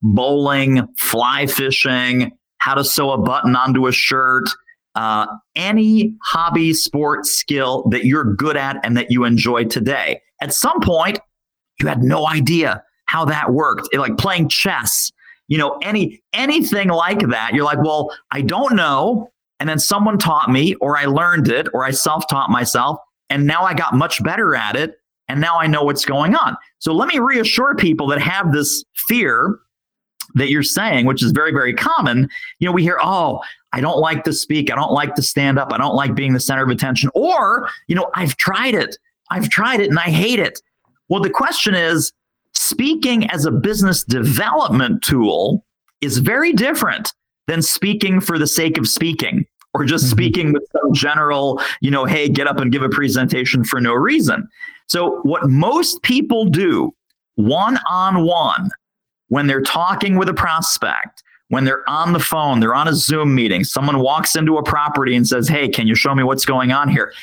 bowling, 0.01 0.88
fly 0.98 1.48
fishing, 1.48 2.32
how 2.60 2.75
to 2.75 2.84
sew 2.84 3.12
a 3.12 3.17
button 3.17 3.56
onto 3.56 3.88
a 3.88 3.91
shirt, 3.91 4.50
uh, 4.96 5.27
any 5.56 6.15
hobby, 6.24 6.74
sport, 6.74 7.25
skill 7.25 7.88
that 7.89 8.06
you're 8.06 8.36
good 8.36 8.58
at 8.58 8.84
and 8.84 8.98
that 8.98 9.12
you 9.12 9.24
enjoy 9.24 9.63
today. 9.63 10.22
At 10.41 10.53
some 10.53 10.79
point, 10.82 11.20
you 11.79 11.88
had 11.88 12.03
no 12.03 12.27
idea 12.27 12.84
how 13.06 13.25
that 13.25 13.53
worked. 13.53 13.89
It, 13.91 14.00
like 14.00 14.17
playing 14.17 14.50
chess, 14.50 15.12
you 15.48 15.58
know, 15.58 15.77
any 15.82 16.22
anything 16.34 16.89
like 16.89 17.27
that. 17.30 17.54
You're 17.54 17.66
like, 17.66 17.82
well, 17.82 18.16
I 18.32 18.42
don't 18.42 18.75
know. 18.75 19.32
And 19.60 19.68
then 19.68 19.80
someone 19.80 20.18
taught 20.18 20.51
me, 20.51 20.75
or 20.75 20.98
I 20.98 21.06
learned 21.06 21.48
it, 21.48 21.68
or 21.74 21.84
I 21.84 21.92
self-taught 21.92 22.50
myself, 22.50 23.00
and 23.30 23.48
now 23.48 23.63
I 23.63 23.74
got 23.74 23.96
much 23.96 24.24
better 24.24 24.56
at 24.56 24.75
it. 24.75 25.00
And 25.30 25.42
now 25.42 25.60
I 25.60 25.68
know 25.68 25.84
what's 25.84 26.06
going 26.06 26.36
on. 26.36 26.56
So 26.80 26.94
let 26.94 27.10
me 27.10 27.20
reassure 27.20 27.75
people 27.75 28.08
that 28.08 28.22
have 28.22 28.54
this 28.54 28.86
fear 28.96 29.60
that 30.36 30.50
you're 30.50 30.63
saying, 30.63 31.06
which 31.06 31.22
is 31.22 31.32
very, 31.32 31.51
very 31.51 31.74
common. 31.74 32.30
You 32.60 32.68
know, 32.68 32.72
we 32.72 32.84
hear, 32.84 32.98
oh, 33.01 33.42
I 33.74 33.82
don't 33.82 34.00
like 34.00 34.24
to 34.24 34.32
speak. 34.32 34.72
I 34.72 34.75
don't 34.75 34.94
like 34.94 35.16
to 35.16 35.22
stand 35.22 35.60
up. 35.60 35.74
I 35.74 35.77
don't 35.77 35.96
like 35.96 36.16
being 36.16 36.32
the 36.32 36.39
center 36.39 36.63
of 36.63 36.70
attention. 36.70 37.10
Or, 37.13 37.70
you 37.88 37.96
know, 37.96 38.10
I've 38.13 38.38
tried 38.38 38.74
it. 38.74 38.98
I've 39.30 39.50
tried 39.50 39.82
it 39.82 39.89
and 39.89 40.00
I 40.00 40.04
hate 40.04 40.39
it. 40.39 40.62
Well, 41.10 41.22
the 41.22 41.30
question 41.30 41.75
is 41.75 42.13
speaking 42.68 43.30
as 43.30 43.46
a 43.46 43.52
business 43.52 44.04
development 44.04 45.04
tool 45.04 45.66
is 46.02 46.20
very 46.20 46.54
different 46.54 47.14
than 47.48 47.62
speaking 47.62 48.20
for 48.20 48.38
the 48.38 48.48
sake 48.48 48.78
of 48.78 48.88
speaking 48.88 49.46
or 49.74 49.86
just 49.86 50.06
mm-hmm. 50.06 50.12
speaking 50.12 50.54
with 50.54 50.64
some 50.72 50.94
general, 50.94 51.62
you 51.82 51.92
know, 51.92 52.06
hey, 52.06 52.28
get 52.28 52.48
up 52.48 52.60
and 52.60 52.72
give 52.72 52.84
a 52.84 52.90
presentation 52.90 53.64
for 53.64 53.80
no 53.80 53.94
reason. 53.94 54.48
So, 54.88 55.20
what 55.24 55.50
most 55.50 56.02
people 56.04 56.46
do 56.46 56.94
one 57.36 57.80
on 57.90 58.26
one 58.26 58.70
when 59.30 59.48
they're 59.48 59.62
talking 59.62 60.16
with 60.16 60.30
a 60.30 60.34
prospect, 60.34 61.24
when 61.50 61.66
they're 61.66 61.88
on 61.90 62.14
the 62.14 62.20
phone, 62.20 62.60
they're 62.60 62.76
on 62.76 62.88
a 62.88 62.94
Zoom 62.94 63.36
meeting, 63.36 63.64
someone 63.64 64.00
walks 64.00 64.36
into 64.36 64.58
a 64.58 64.64
property 64.64 65.16
and 65.16 65.28
says, 65.28 65.48
Hey, 65.48 65.68
can 65.68 65.88
you 65.88 65.96
show 65.96 66.16
me 66.16 66.24
what's 66.24 66.46
going 66.46 66.72
on 66.72 66.90
here? 66.90 67.14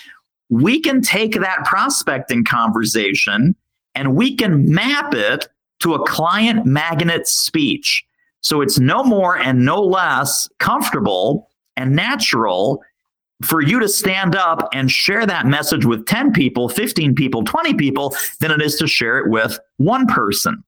We 0.50 0.80
can 0.80 1.00
take 1.00 1.40
that 1.40 1.64
prospecting 1.64 2.44
conversation 2.44 3.56
and 3.94 4.16
we 4.16 4.36
can 4.36 4.70
map 4.70 5.14
it 5.14 5.48
to 5.80 5.94
a 5.94 6.06
client 6.06 6.66
magnet 6.66 7.26
speech. 7.28 8.04
So 8.40 8.60
it's 8.60 8.78
no 8.78 9.02
more 9.02 9.36
and 9.36 9.64
no 9.64 9.80
less 9.80 10.48
comfortable 10.58 11.48
and 11.76 11.94
natural 11.94 12.82
for 13.42 13.60
you 13.60 13.80
to 13.80 13.88
stand 13.88 14.36
up 14.36 14.68
and 14.72 14.90
share 14.90 15.26
that 15.26 15.46
message 15.46 15.84
with 15.84 16.06
10 16.06 16.32
people, 16.32 16.68
15 16.68 17.14
people, 17.14 17.42
20 17.44 17.74
people 17.74 18.16
than 18.40 18.50
it 18.50 18.62
is 18.62 18.76
to 18.76 18.86
share 18.86 19.18
it 19.18 19.30
with 19.30 19.58
one 19.78 20.06
person. 20.06 20.62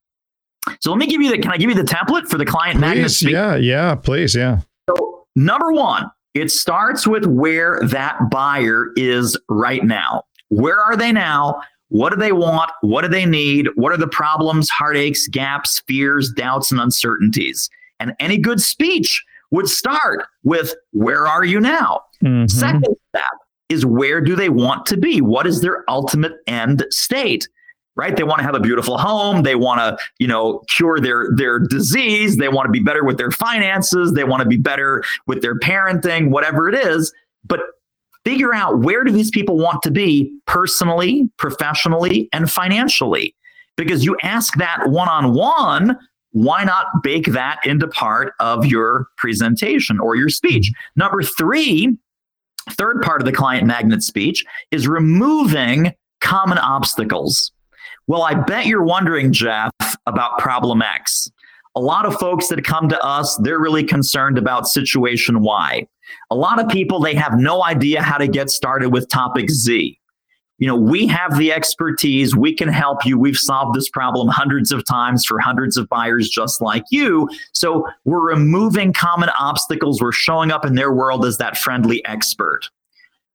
So 0.81 0.91
let 0.91 0.99
me 0.99 1.07
give 1.07 1.21
you 1.21 1.31
the 1.31 1.39
can 1.39 1.51
I 1.51 1.57
give 1.57 1.69
you 1.69 1.75
the 1.75 1.83
template 1.83 2.27
for 2.27 2.37
the 2.37 2.45
client 2.45 2.75
please, 2.75 2.81
magnet 2.81 3.11
speech? 3.11 3.31
Yeah, 3.31 3.55
yeah, 3.55 3.95
please, 3.95 4.35
yeah. 4.35 4.61
So 4.89 5.25
number 5.35 5.71
one, 5.71 6.11
it 6.33 6.51
starts 6.51 7.07
with 7.07 7.25
where 7.25 7.79
that 7.83 8.29
buyer 8.29 8.91
is 8.95 9.37
right 9.49 9.83
now. 9.83 10.23
Where 10.49 10.79
are 10.79 10.95
they 10.95 11.11
now? 11.11 11.61
What 11.89 12.09
do 12.09 12.17
they 12.17 12.31
want? 12.31 12.71
What 12.81 13.01
do 13.01 13.07
they 13.07 13.25
need? 13.25 13.67
What 13.75 13.91
are 13.91 13.97
the 13.97 14.07
problems, 14.07 14.69
heartaches, 14.69 15.27
gaps, 15.29 15.81
fears, 15.87 16.31
doubts, 16.31 16.71
and 16.71 16.81
uncertainties? 16.81 17.69
And 17.99 18.13
any 18.19 18.37
good 18.37 18.61
speech 18.61 19.23
would 19.51 19.69
start 19.69 20.25
with 20.43 20.75
where 20.91 21.27
are 21.27 21.45
you 21.45 21.59
now? 21.59 22.01
Mm-hmm. 22.23 22.47
Second 22.47 22.95
step 23.09 23.23
is 23.69 23.85
where 23.85 24.21
do 24.21 24.35
they 24.35 24.49
want 24.49 24.85
to 24.87 24.97
be? 24.97 25.21
What 25.21 25.47
is 25.47 25.61
their 25.61 25.89
ultimate 25.89 26.33
end 26.47 26.85
state? 26.89 27.47
right 27.97 28.15
they 28.15 28.23
want 28.23 28.39
to 28.39 28.43
have 28.43 28.55
a 28.55 28.59
beautiful 28.59 28.97
home 28.97 29.43
they 29.43 29.55
want 29.55 29.79
to 29.79 29.97
you 30.19 30.27
know 30.27 30.63
cure 30.69 30.99
their 30.99 31.29
their 31.35 31.59
disease 31.59 32.37
they 32.37 32.47
want 32.47 32.65
to 32.65 32.71
be 32.71 32.79
better 32.79 33.03
with 33.03 33.17
their 33.17 33.31
finances 33.31 34.13
they 34.13 34.23
want 34.23 34.41
to 34.41 34.47
be 34.47 34.55
better 34.55 35.03
with 35.25 35.41
their 35.41 35.59
parenting 35.59 36.29
whatever 36.29 36.69
it 36.69 36.75
is 36.75 37.11
but 37.43 37.59
figure 38.25 38.53
out 38.53 38.79
where 38.79 39.03
do 39.03 39.11
these 39.11 39.31
people 39.31 39.57
want 39.57 39.81
to 39.83 39.91
be 39.91 40.31
personally 40.45 41.29
professionally 41.37 42.29
and 42.33 42.49
financially. 42.51 43.35
Because 43.75 44.03
you 44.03 44.17
ask 44.23 44.55
that 44.55 44.89
one-on-one 44.89 45.97
why 46.31 46.63
not 46.63 47.01
bake 47.01 47.27
that 47.27 47.57
into 47.65 47.87
part 47.87 48.33
of 48.39 48.65
your 48.65 49.07
presentation 49.17 49.99
or 49.99 50.15
your 50.15 50.29
speech? 50.29 50.71
Number 50.95 51.23
three 51.23 51.97
third 52.71 53.01
part 53.01 53.21
of 53.21 53.25
the 53.25 53.31
client 53.31 53.65
magnet 53.65 54.03
speech 54.03 54.45
is 54.71 54.87
removing 54.87 55.93
common 56.21 56.57
obstacles. 56.57 57.51
Well, 58.07 58.23
I 58.23 58.33
bet 58.33 58.65
you're 58.65 58.83
wondering, 58.83 59.31
Jeff, 59.31 59.71
about 60.05 60.37
problem 60.39 60.81
X. 60.81 61.29
A 61.77 61.79
lot 61.79 62.07
of 62.07 62.15
folks 62.15 62.47
that 62.47 62.63
come 62.63 62.89
to 62.89 62.99
us, 63.05 63.37
they're 63.43 63.59
really 63.59 63.83
concerned 63.83 64.39
about 64.39 64.67
situation 64.67 65.43
Y. 65.43 65.87
A 66.31 66.35
lot 66.35 66.59
of 66.59 66.67
people, 66.69 66.99
they 66.99 67.13
have 67.13 67.37
no 67.37 67.63
idea 67.63 68.01
how 68.01 68.17
to 68.17 68.27
get 68.27 68.49
started 68.49 68.91
with 68.91 69.07
topic 69.09 69.51
Z. 69.51 69.99
You 70.57 70.65
know, 70.65 70.75
we 70.75 71.05
have 71.05 71.37
the 71.37 71.53
expertise. 71.53 72.35
We 72.35 72.51
can 72.55 72.67
help 72.67 73.05
you. 73.05 73.19
We've 73.19 73.37
solved 73.37 73.77
this 73.77 73.89
problem 73.89 74.27
hundreds 74.27 74.71
of 74.71 74.85
times 74.85 75.23
for 75.23 75.37
hundreds 75.37 75.77
of 75.77 75.87
buyers 75.87 76.29
just 76.29 76.61
like 76.61 76.83
you. 76.89 77.29
So 77.53 77.87
we're 78.05 78.27
removing 78.27 78.91
common 78.91 79.29
obstacles. 79.39 80.01
We're 80.01 80.11
showing 80.11 80.49
up 80.49 80.65
in 80.65 80.73
their 80.73 80.91
world 80.91 81.25
as 81.25 81.37
that 81.37 81.57
friendly 81.57 82.03
expert. 82.05 82.71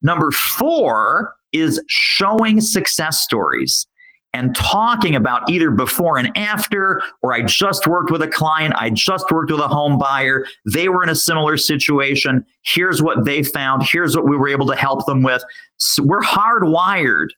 Number 0.02 0.32
four 0.32 1.36
is 1.52 1.80
showing 1.86 2.60
success 2.60 3.20
stories 3.20 3.86
and 4.34 4.54
talking 4.56 5.14
about 5.14 5.48
either 5.50 5.70
before 5.70 6.16
and 6.16 6.36
after, 6.36 7.02
or 7.22 7.34
I 7.34 7.42
just 7.42 7.86
worked 7.86 8.10
with 8.10 8.22
a 8.22 8.28
client, 8.28 8.74
I 8.76 8.90
just 8.90 9.30
worked 9.30 9.50
with 9.50 9.60
a 9.60 9.68
home 9.68 9.98
buyer, 9.98 10.46
they 10.64 10.88
were 10.88 11.02
in 11.02 11.10
a 11.10 11.14
similar 11.14 11.56
situation. 11.56 12.44
Here's 12.62 13.02
what 13.02 13.24
they 13.24 13.42
found, 13.42 13.82
here's 13.82 14.16
what 14.16 14.26
we 14.26 14.36
were 14.36 14.48
able 14.48 14.66
to 14.68 14.76
help 14.76 15.04
them 15.06 15.22
with. 15.22 15.42
So 15.76 16.02
we're 16.02 16.22
hardwired 16.22 17.28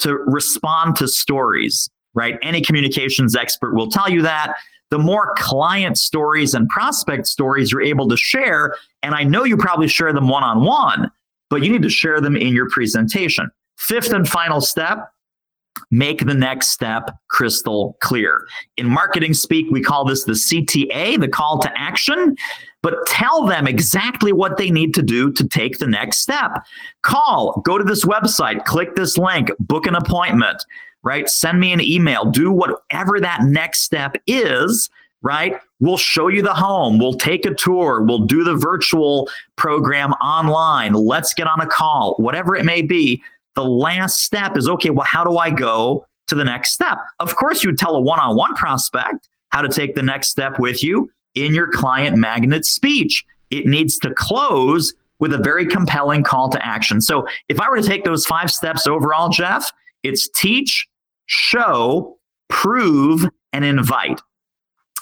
to 0.00 0.16
respond 0.26 0.96
to 0.96 1.08
stories, 1.08 1.88
right? 2.14 2.38
Any 2.42 2.60
communications 2.60 3.34
expert 3.34 3.74
will 3.74 3.90
tell 3.90 4.10
you 4.10 4.22
that. 4.22 4.54
The 4.90 4.98
more 4.98 5.32
client 5.38 5.96
stories 5.96 6.52
and 6.52 6.68
prospect 6.68 7.26
stories 7.26 7.72
you're 7.72 7.80
able 7.80 8.08
to 8.08 8.16
share, 8.16 8.74
and 9.02 9.14
I 9.14 9.24
know 9.24 9.44
you 9.44 9.56
probably 9.56 9.88
share 9.88 10.12
them 10.12 10.28
one 10.28 10.42
on 10.42 10.64
one, 10.64 11.10
but 11.48 11.62
you 11.62 11.72
need 11.72 11.80
to 11.80 11.88
share 11.88 12.20
them 12.20 12.36
in 12.36 12.52
your 12.52 12.68
presentation. 12.68 13.50
Fifth 13.78 14.12
and 14.12 14.28
final 14.28 14.60
step 14.60 15.10
make 15.90 16.24
the 16.24 16.34
next 16.34 16.68
step 16.68 17.10
crystal 17.28 17.96
clear. 18.00 18.46
In 18.76 18.88
marketing 18.88 19.34
speak, 19.34 19.66
we 19.70 19.82
call 19.82 20.04
this 20.04 20.24
the 20.24 20.32
CTA, 20.32 21.20
the 21.20 21.28
call 21.28 21.58
to 21.60 21.70
action, 21.78 22.36
but 22.82 22.94
tell 23.06 23.46
them 23.46 23.66
exactly 23.66 24.32
what 24.32 24.56
they 24.56 24.70
need 24.70 24.94
to 24.94 25.02
do 25.02 25.30
to 25.32 25.46
take 25.46 25.78
the 25.78 25.86
next 25.86 26.18
step. 26.18 26.50
Call, 27.02 27.60
go 27.64 27.78
to 27.78 27.84
this 27.84 28.04
website, 28.04 28.64
click 28.64 28.96
this 28.96 29.16
link, 29.18 29.50
book 29.60 29.86
an 29.86 29.94
appointment, 29.94 30.64
right? 31.02 31.28
Send 31.28 31.60
me 31.60 31.72
an 31.72 31.80
email, 31.80 32.24
do 32.24 32.50
whatever 32.50 33.20
that 33.20 33.42
next 33.44 33.80
step 33.82 34.16
is. 34.26 34.90
Right? 35.24 35.54
We'll 35.78 35.98
show 35.98 36.26
you 36.26 36.42
the 36.42 36.52
home. 36.52 36.98
We'll 36.98 37.12
take 37.12 37.46
a 37.46 37.54
tour. 37.54 38.02
We'll 38.02 38.26
do 38.26 38.42
the 38.42 38.56
virtual 38.56 39.30
program 39.54 40.14
online. 40.14 40.94
Let's 40.94 41.32
get 41.32 41.46
on 41.46 41.60
a 41.60 41.66
call, 41.68 42.16
whatever 42.16 42.56
it 42.56 42.64
may 42.64 42.82
be 42.82 43.22
the 43.54 43.64
last 43.64 44.20
step 44.20 44.56
is 44.56 44.68
okay, 44.68 44.90
well, 44.90 45.06
how 45.06 45.24
do 45.24 45.36
I 45.36 45.50
go 45.50 46.06
to 46.28 46.34
the 46.34 46.44
next 46.44 46.72
step? 46.72 46.98
Of 47.20 47.36
course, 47.36 47.62
you 47.62 47.70
would 47.70 47.78
tell 47.78 47.96
a 47.96 48.00
one 48.00 48.18
on 48.18 48.36
one 48.36 48.54
prospect 48.54 49.28
how 49.50 49.62
to 49.62 49.68
take 49.68 49.94
the 49.94 50.02
next 50.02 50.28
step 50.28 50.58
with 50.58 50.82
you 50.82 51.10
in 51.34 51.54
your 51.54 51.70
client 51.70 52.16
magnet 52.16 52.64
speech. 52.64 53.24
It 53.50 53.66
needs 53.66 53.98
to 53.98 54.14
close 54.14 54.94
with 55.18 55.32
a 55.32 55.38
very 55.38 55.66
compelling 55.66 56.22
call 56.22 56.48
to 56.50 56.66
action. 56.66 57.00
So, 57.00 57.26
if 57.48 57.60
I 57.60 57.68
were 57.68 57.80
to 57.80 57.86
take 57.86 58.04
those 58.04 58.26
five 58.26 58.50
steps 58.50 58.86
overall, 58.86 59.28
Jeff, 59.28 59.70
it's 60.02 60.28
teach, 60.28 60.88
show, 61.26 62.18
prove, 62.48 63.28
and 63.52 63.64
invite. 63.64 64.20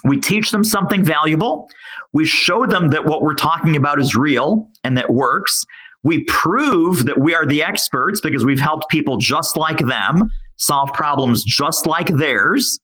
We 0.05 0.19
teach 0.19 0.51
them 0.51 0.65
something 0.65 1.05
valuable. 1.05 1.69
We 2.13 2.25
show 2.25 2.67
them 2.67 2.89
that 2.89 3.05
what 3.05 3.23
we're 3.23 3.35
talking 3.35 3.77
about 3.77 4.01
is 4.01 4.15
real 4.15 4.69
and 4.83 4.97
that 4.97 5.11
works. 5.11 5.65
We 6.03 6.25
prove 6.25 7.05
that 7.07 7.19
we 7.19 7.35
are 7.35 7.45
the 7.45 7.63
experts 7.63 8.21
because 8.21 8.45
we've 8.45 8.61
helped 8.61 8.89
people 8.89 9.19
just 9.19 9.57
like 9.57 9.79
them 9.79 10.31
solve 10.57 10.93
problems 10.93 11.45
just 11.45 11.87
like 11.87 12.09
theirs. 12.09 12.79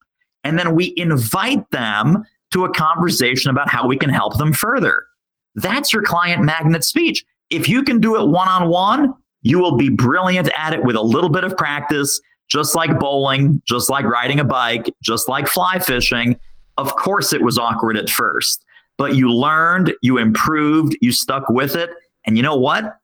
And 0.44 0.58
then 0.58 0.74
we 0.74 0.94
invite 0.96 1.70
them 1.70 2.24
to 2.52 2.64
a 2.64 2.72
conversation 2.72 3.50
about 3.50 3.68
how 3.68 3.86
we 3.86 3.96
can 3.96 4.10
help 4.10 4.36
them 4.38 4.52
further. 4.52 5.06
That's 5.54 5.92
your 5.92 6.02
client 6.02 6.44
magnet 6.44 6.84
speech. 6.84 7.24
If 7.50 7.68
you 7.68 7.82
can 7.82 8.00
do 8.00 8.16
it 8.20 8.28
one 8.28 8.48
on 8.48 8.68
one, 8.68 9.14
you 9.42 9.58
will 9.58 9.76
be 9.76 9.88
brilliant 9.88 10.50
at 10.56 10.72
it 10.72 10.84
with 10.84 10.96
a 10.96 11.02
little 11.02 11.30
bit 11.30 11.44
of 11.44 11.56
practice, 11.56 12.20
just 12.48 12.74
like 12.74 12.98
bowling, 12.98 13.62
just 13.66 13.88
like 13.88 14.04
riding 14.04 14.40
a 14.40 14.44
bike, 14.44 14.92
just 15.02 15.28
like 15.28 15.48
fly 15.48 15.78
fishing. 15.78 16.38
Of 16.76 16.94
course, 16.96 17.32
it 17.32 17.42
was 17.42 17.58
awkward 17.58 17.96
at 17.96 18.10
first. 18.10 18.64
but 18.98 19.14
you 19.14 19.32
learned, 19.32 19.94
you 20.02 20.18
improved, 20.18 20.96
you 21.00 21.12
stuck 21.12 21.48
with 21.48 21.76
it. 21.76 21.90
And 22.26 22.36
you 22.36 22.42
know 22.42 22.56
what? 22.56 22.96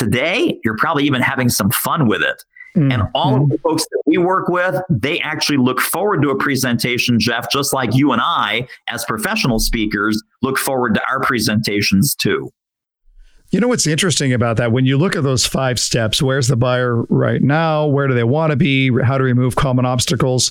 Today, 0.00 0.58
you're 0.64 0.78
probably 0.78 1.04
even 1.04 1.20
having 1.20 1.50
some 1.50 1.68
fun 1.72 2.08
with 2.08 2.22
it. 2.22 2.42
Mm-hmm. 2.74 2.90
And 2.90 3.02
all 3.14 3.42
of 3.42 3.50
the 3.50 3.58
folks 3.58 3.84
that 3.90 4.02
we 4.06 4.16
work 4.16 4.48
with, 4.48 4.80
they 4.88 5.20
actually 5.20 5.58
look 5.58 5.78
forward 5.78 6.22
to 6.22 6.30
a 6.30 6.38
presentation, 6.38 7.20
Jeff, 7.20 7.50
just 7.52 7.74
like 7.74 7.94
you 7.94 8.10
and 8.12 8.22
I, 8.24 8.66
as 8.88 9.04
professional 9.04 9.58
speakers, 9.58 10.22
look 10.40 10.56
forward 10.56 10.94
to 10.94 11.02
our 11.06 11.20
presentations 11.20 12.14
too. 12.14 12.50
You 13.50 13.60
know 13.60 13.68
what's 13.68 13.86
interesting 13.86 14.32
about 14.32 14.56
that? 14.56 14.72
When 14.72 14.86
you 14.86 14.96
look 14.96 15.16
at 15.16 15.22
those 15.22 15.44
five 15.44 15.78
steps, 15.78 16.22
where's 16.22 16.48
the 16.48 16.56
buyer 16.56 17.02
right 17.10 17.42
now? 17.42 17.86
Where 17.86 18.06
do 18.06 18.14
they 18.14 18.24
want 18.24 18.52
to 18.52 18.56
be? 18.56 18.90
How 19.02 19.18
to 19.18 19.24
remove 19.24 19.54
common 19.54 19.84
obstacles? 19.84 20.50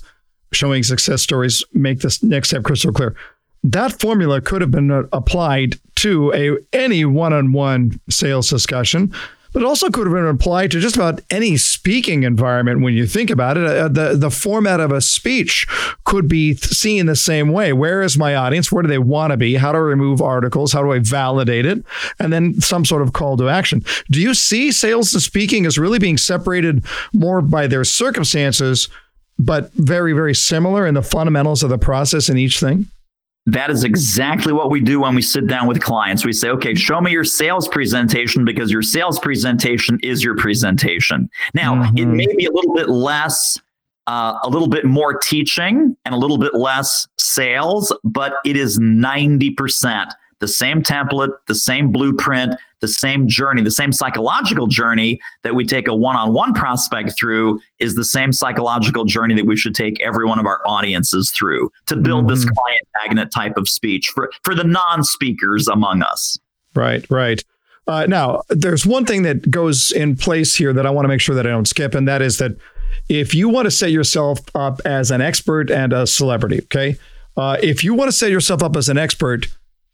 Showing 0.52 0.84
success 0.84 1.24
stories, 1.24 1.64
make 1.74 2.02
this 2.02 2.22
next 2.22 2.50
step 2.50 2.62
crystal 2.62 2.94
clear. 2.94 3.16
That 3.64 4.00
formula 4.00 4.42
could 4.42 4.62
have 4.62 4.70
been 4.70 4.92
applied 5.12 5.80
to 5.96 6.32
a 6.34 6.58
any 6.72 7.04
one-on-one 7.04 8.00
sales 8.12 8.48
discussion 8.48 9.12
but 9.54 9.64
also 9.64 9.90
could 9.90 10.06
have 10.06 10.14
been 10.14 10.26
applied 10.26 10.72
to 10.72 10.80
just 10.80 10.96
about 10.96 11.22
any 11.30 11.58
speaking 11.58 12.24
environment 12.24 12.82
when 12.82 12.94
you 12.94 13.08
think 13.08 13.30
about 13.30 13.58
it. 13.58 13.66
Uh, 13.66 13.88
the, 13.88 14.16
the 14.16 14.30
format 14.30 14.80
of 14.80 14.92
a 14.92 15.02
speech 15.02 15.68
could 16.06 16.28
be 16.28 16.56
seen 16.56 17.06
the 17.06 17.16
same 17.16 17.52
way. 17.52 17.74
Where 17.74 18.02
is 18.02 18.18
my 18.18 18.36
audience? 18.36 18.72
Where 18.72 18.84
do 18.84 18.90
they 18.90 19.00
want 19.00 19.32
to 19.32 19.38
be? 19.38 19.56
How 19.56 19.72
do 19.72 19.78
I 19.78 19.82
remove 19.82 20.22
articles? 20.22 20.74
How 20.74 20.84
do 20.84 20.92
I 20.92 21.00
validate 21.00 21.66
it? 21.66 21.84
And 22.20 22.32
then 22.32 22.60
some 22.62 22.86
sort 22.86 23.02
of 23.02 23.14
call 23.14 23.38
to 23.38 23.50
action. 23.50 23.84
Do 24.12 24.22
you 24.22 24.34
see 24.34 24.72
sales 24.72 25.14
and 25.14 25.22
speaking 25.24 25.66
as 25.66 25.78
really 25.78 26.00
being 26.00 26.18
separated 26.18 26.86
more 27.14 27.42
by 27.42 27.68
their 27.68 27.84
circumstances, 27.84 28.90
but 29.38 29.72
very, 29.74 30.14
very 30.14 30.36
similar 30.36 30.86
in 30.86 30.94
the 30.94 31.02
fundamentals 31.02 31.64
of 31.64 31.70
the 31.70 31.78
process 31.78 32.30
in 32.30 32.38
each 32.38 32.60
thing? 32.60 32.88
That 33.46 33.72
is 33.72 33.84
exactly 33.84 34.54
what 34.54 34.70
we 34.70 34.80
do 34.80 35.02
when 35.02 35.16
we 35.16 35.22
sit 35.22 35.48
down 35.48 35.68
with 35.68 35.82
clients. 35.82 36.26
We 36.26 36.34
say, 36.34 36.50
okay, 36.50 36.76
show 36.76 37.02
me 37.02 37.12
your 37.12 37.24
sales 37.24 37.68
presentation 37.68 38.46
because 38.46 38.72
your 38.72 38.82
sales 38.82 39.18
presentation 39.20 40.00
is 40.04 40.24
your 40.24 40.36
presentation. 40.36 41.30
Now, 41.54 41.76
mm-hmm. 41.76 41.98
it 41.98 42.06
may 42.06 42.28
be 42.36 42.46
a 42.46 42.52
little 42.52 42.76
bit 42.76 42.90
less, 42.90 43.60
uh, 44.08 44.38
a 44.44 44.50
little 44.50 44.68
bit 44.68 44.86
more 44.86 45.18
teaching 45.18 45.96
and 46.06 46.14
a 46.14 46.18
little 46.18 46.38
bit 46.38 46.54
less 46.54 47.08
sales, 47.18 47.92
but 48.04 48.36
it 48.46 48.56
is 48.56 48.78
90% 48.78 50.12
the 50.40 50.48
same 50.48 50.82
template, 50.82 51.32
the 51.48 51.56
same 51.56 51.92
blueprint, 51.92 52.56
the 52.80 52.88
same 52.88 53.28
journey, 53.28 53.62
the 53.62 53.72
same 53.72 53.92
psychological 53.92 54.68
journey 54.68 55.20
that 55.44 55.56
we 55.56 55.66
take 55.66 55.88
a 55.88 55.96
one 55.96 56.16
on 56.16 56.34
one 56.34 56.54
prospect 56.54 57.18
through 57.18 57.60
is 57.80 57.96
the 57.96 58.06
same 58.06 58.32
psychological 58.32 59.06
journey 59.06 59.36
that 59.36 59.46
we 59.46 59.58
should 59.58 59.76
take 59.76 60.02
every 60.02 60.26
one 60.26 60.40
of 60.40 60.46
our 60.46 60.62
audiences 60.66 61.32
through 61.32 61.72
to 61.86 61.96
build 61.96 62.26
mm-hmm. 62.26 62.36
this 62.36 62.46
client 62.46 62.88
magnet 63.02 63.32
type 63.34 63.58
of 63.58 63.68
speech 63.68 64.12
for, 64.14 64.32
for 64.44 64.56
the 64.56 64.64
non 64.64 65.04
speakers 65.04 65.68
among 65.68 66.02
us. 66.02 66.38
Right, 66.76 67.06
right. 67.10 67.44
Uh, 67.88 68.06
now, 68.06 68.44
there's 68.50 68.86
one 68.86 69.06
thing 69.06 69.24
that 69.24 69.50
goes 69.50 69.92
in 69.92 70.16
place 70.16 70.56
here 70.56 70.74
that 70.74 70.86
I 70.86 70.92
want 70.92 71.06
to 71.06 71.10
make 71.10 71.22
sure 71.22 71.36
that 71.36 71.48
I 71.48 71.50
don't 71.50 71.68
skip, 71.68 71.96
and 71.96 72.08
that 72.08 72.22
is 72.22 72.38
that 72.38 72.52
if 73.10 73.34
you 73.34 73.50
want 73.50 73.66
to 73.66 73.72
set 73.72 73.92
yourself 73.92 74.40
up 74.54 74.80
as 74.86 75.10
an 75.10 75.22
expert 75.22 75.72
and 75.72 75.92
a 75.92 76.06
celebrity, 76.06 76.60
okay, 76.64 76.98
uh, 77.36 77.58
if 77.64 77.84
you 77.84 77.94
want 77.94 78.10
to 78.10 78.12
set 78.12 78.30
yourself 78.30 78.62
up 78.62 78.76
as 78.76 78.90
an 78.90 78.98
expert, 78.98 79.48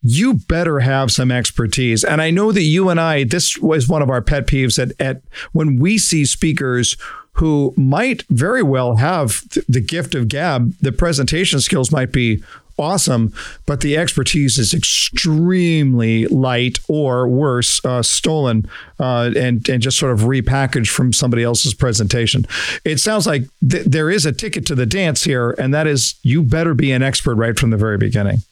you 0.08 0.36
better 0.48 0.82
have 0.82 1.12
some 1.12 1.32
expertise. 1.32 2.04
And 2.04 2.22
I 2.22 2.30
know 2.30 2.52
that 2.52 2.62
you 2.62 2.89
and 2.89 3.00
I, 3.00 3.24
this 3.24 3.58
was 3.58 3.89
one 3.89 4.04
of 4.04 4.10
our 4.12 4.22
pet 4.22 4.46
peeves 4.46 4.78
at, 4.78 4.94
at 5.02 5.24
when 5.52 5.80
we 5.80 5.98
see 5.98 6.26
speakers 6.26 6.96
who 7.34 7.74
might 7.76 8.22
very 8.30 8.62
well 8.62 8.98
have 8.98 9.41
the 9.68 9.82
gift 9.82 10.13
of 10.13 10.28
gab, 10.28 10.74
the 10.80 10.91
presentation 10.91 11.60
skills 11.60 11.91
might 11.91 12.12
be 12.12 12.44
awesome, 12.78 13.34
but 13.65 13.82
the 13.82 13.98
expertise 13.98 14.60
is 14.60 14.76
extremely 14.76 16.28
light 16.28 16.78
or 16.88 17.28
worse, 17.28 17.84
uh, 17.84 18.04
stolen 18.04 18.70
uh, 19.00 19.32
and 19.36 19.68
and 19.68 19.82
just 19.82 19.98
sort 19.98 20.12
of 20.12 20.20
repackaged 20.20 20.89
from 20.89 21.13
somebody 21.13 21.41
else's 21.41 21.74
presentation. 21.74 22.46
It 22.84 23.00
sounds 23.00 23.26
like 23.26 23.44
th- 23.68 23.86
there 23.86 24.12
is 24.12 24.26
a 24.26 24.32
ticket 24.32 24.68
to 24.68 24.76
the 24.76 24.86
dance 24.86 25.24
here, 25.24 25.52
and 25.58 25.74
that 25.74 25.88
is 25.88 26.15
you 26.22 26.44
better 26.44 26.76
be 26.76 26.91
an 26.91 27.02
expert 27.02 27.36
right 27.36 27.58
from 27.58 27.72
the 27.72 27.78
very 27.78 27.98
beginning. 27.98 28.44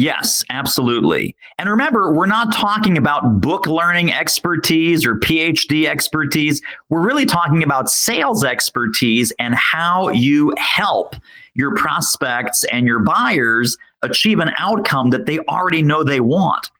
Yes, 0.00 0.42
absolutely. 0.48 1.36
And 1.58 1.68
remember, 1.68 2.10
we're 2.10 2.24
not 2.24 2.54
talking 2.54 2.96
about 2.96 3.42
book 3.42 3.66
learning 3.66 4.10
expertise 4.10 5.04
or 5.04 5.16
PhD 5.16 5.86
expertise. 5.86 6.62
We're 6.88 7.06
really 7.06 7.26
talking 7.26 7.62
about 7.62 7.90
sales 7.90 8.42
expertise 8.42 9.30
and 9.38 9.54
how 9.54 10.08
you 10.08 10.54
help 10.56 11.16
your 11.52 11.74
prospects 11.74 12.64
and 12.72 12.86
your 12.86 13.00
buyers 13.00 13.76
achieve 14.00 14.38
an 14.38 14.52
outcome 14.56 15.10
that 15.10 15.26
they 15.26 15.40
already 15.40 15.82
know 15.82 16.02
they 16.02 16.20
want. 16.20 16.70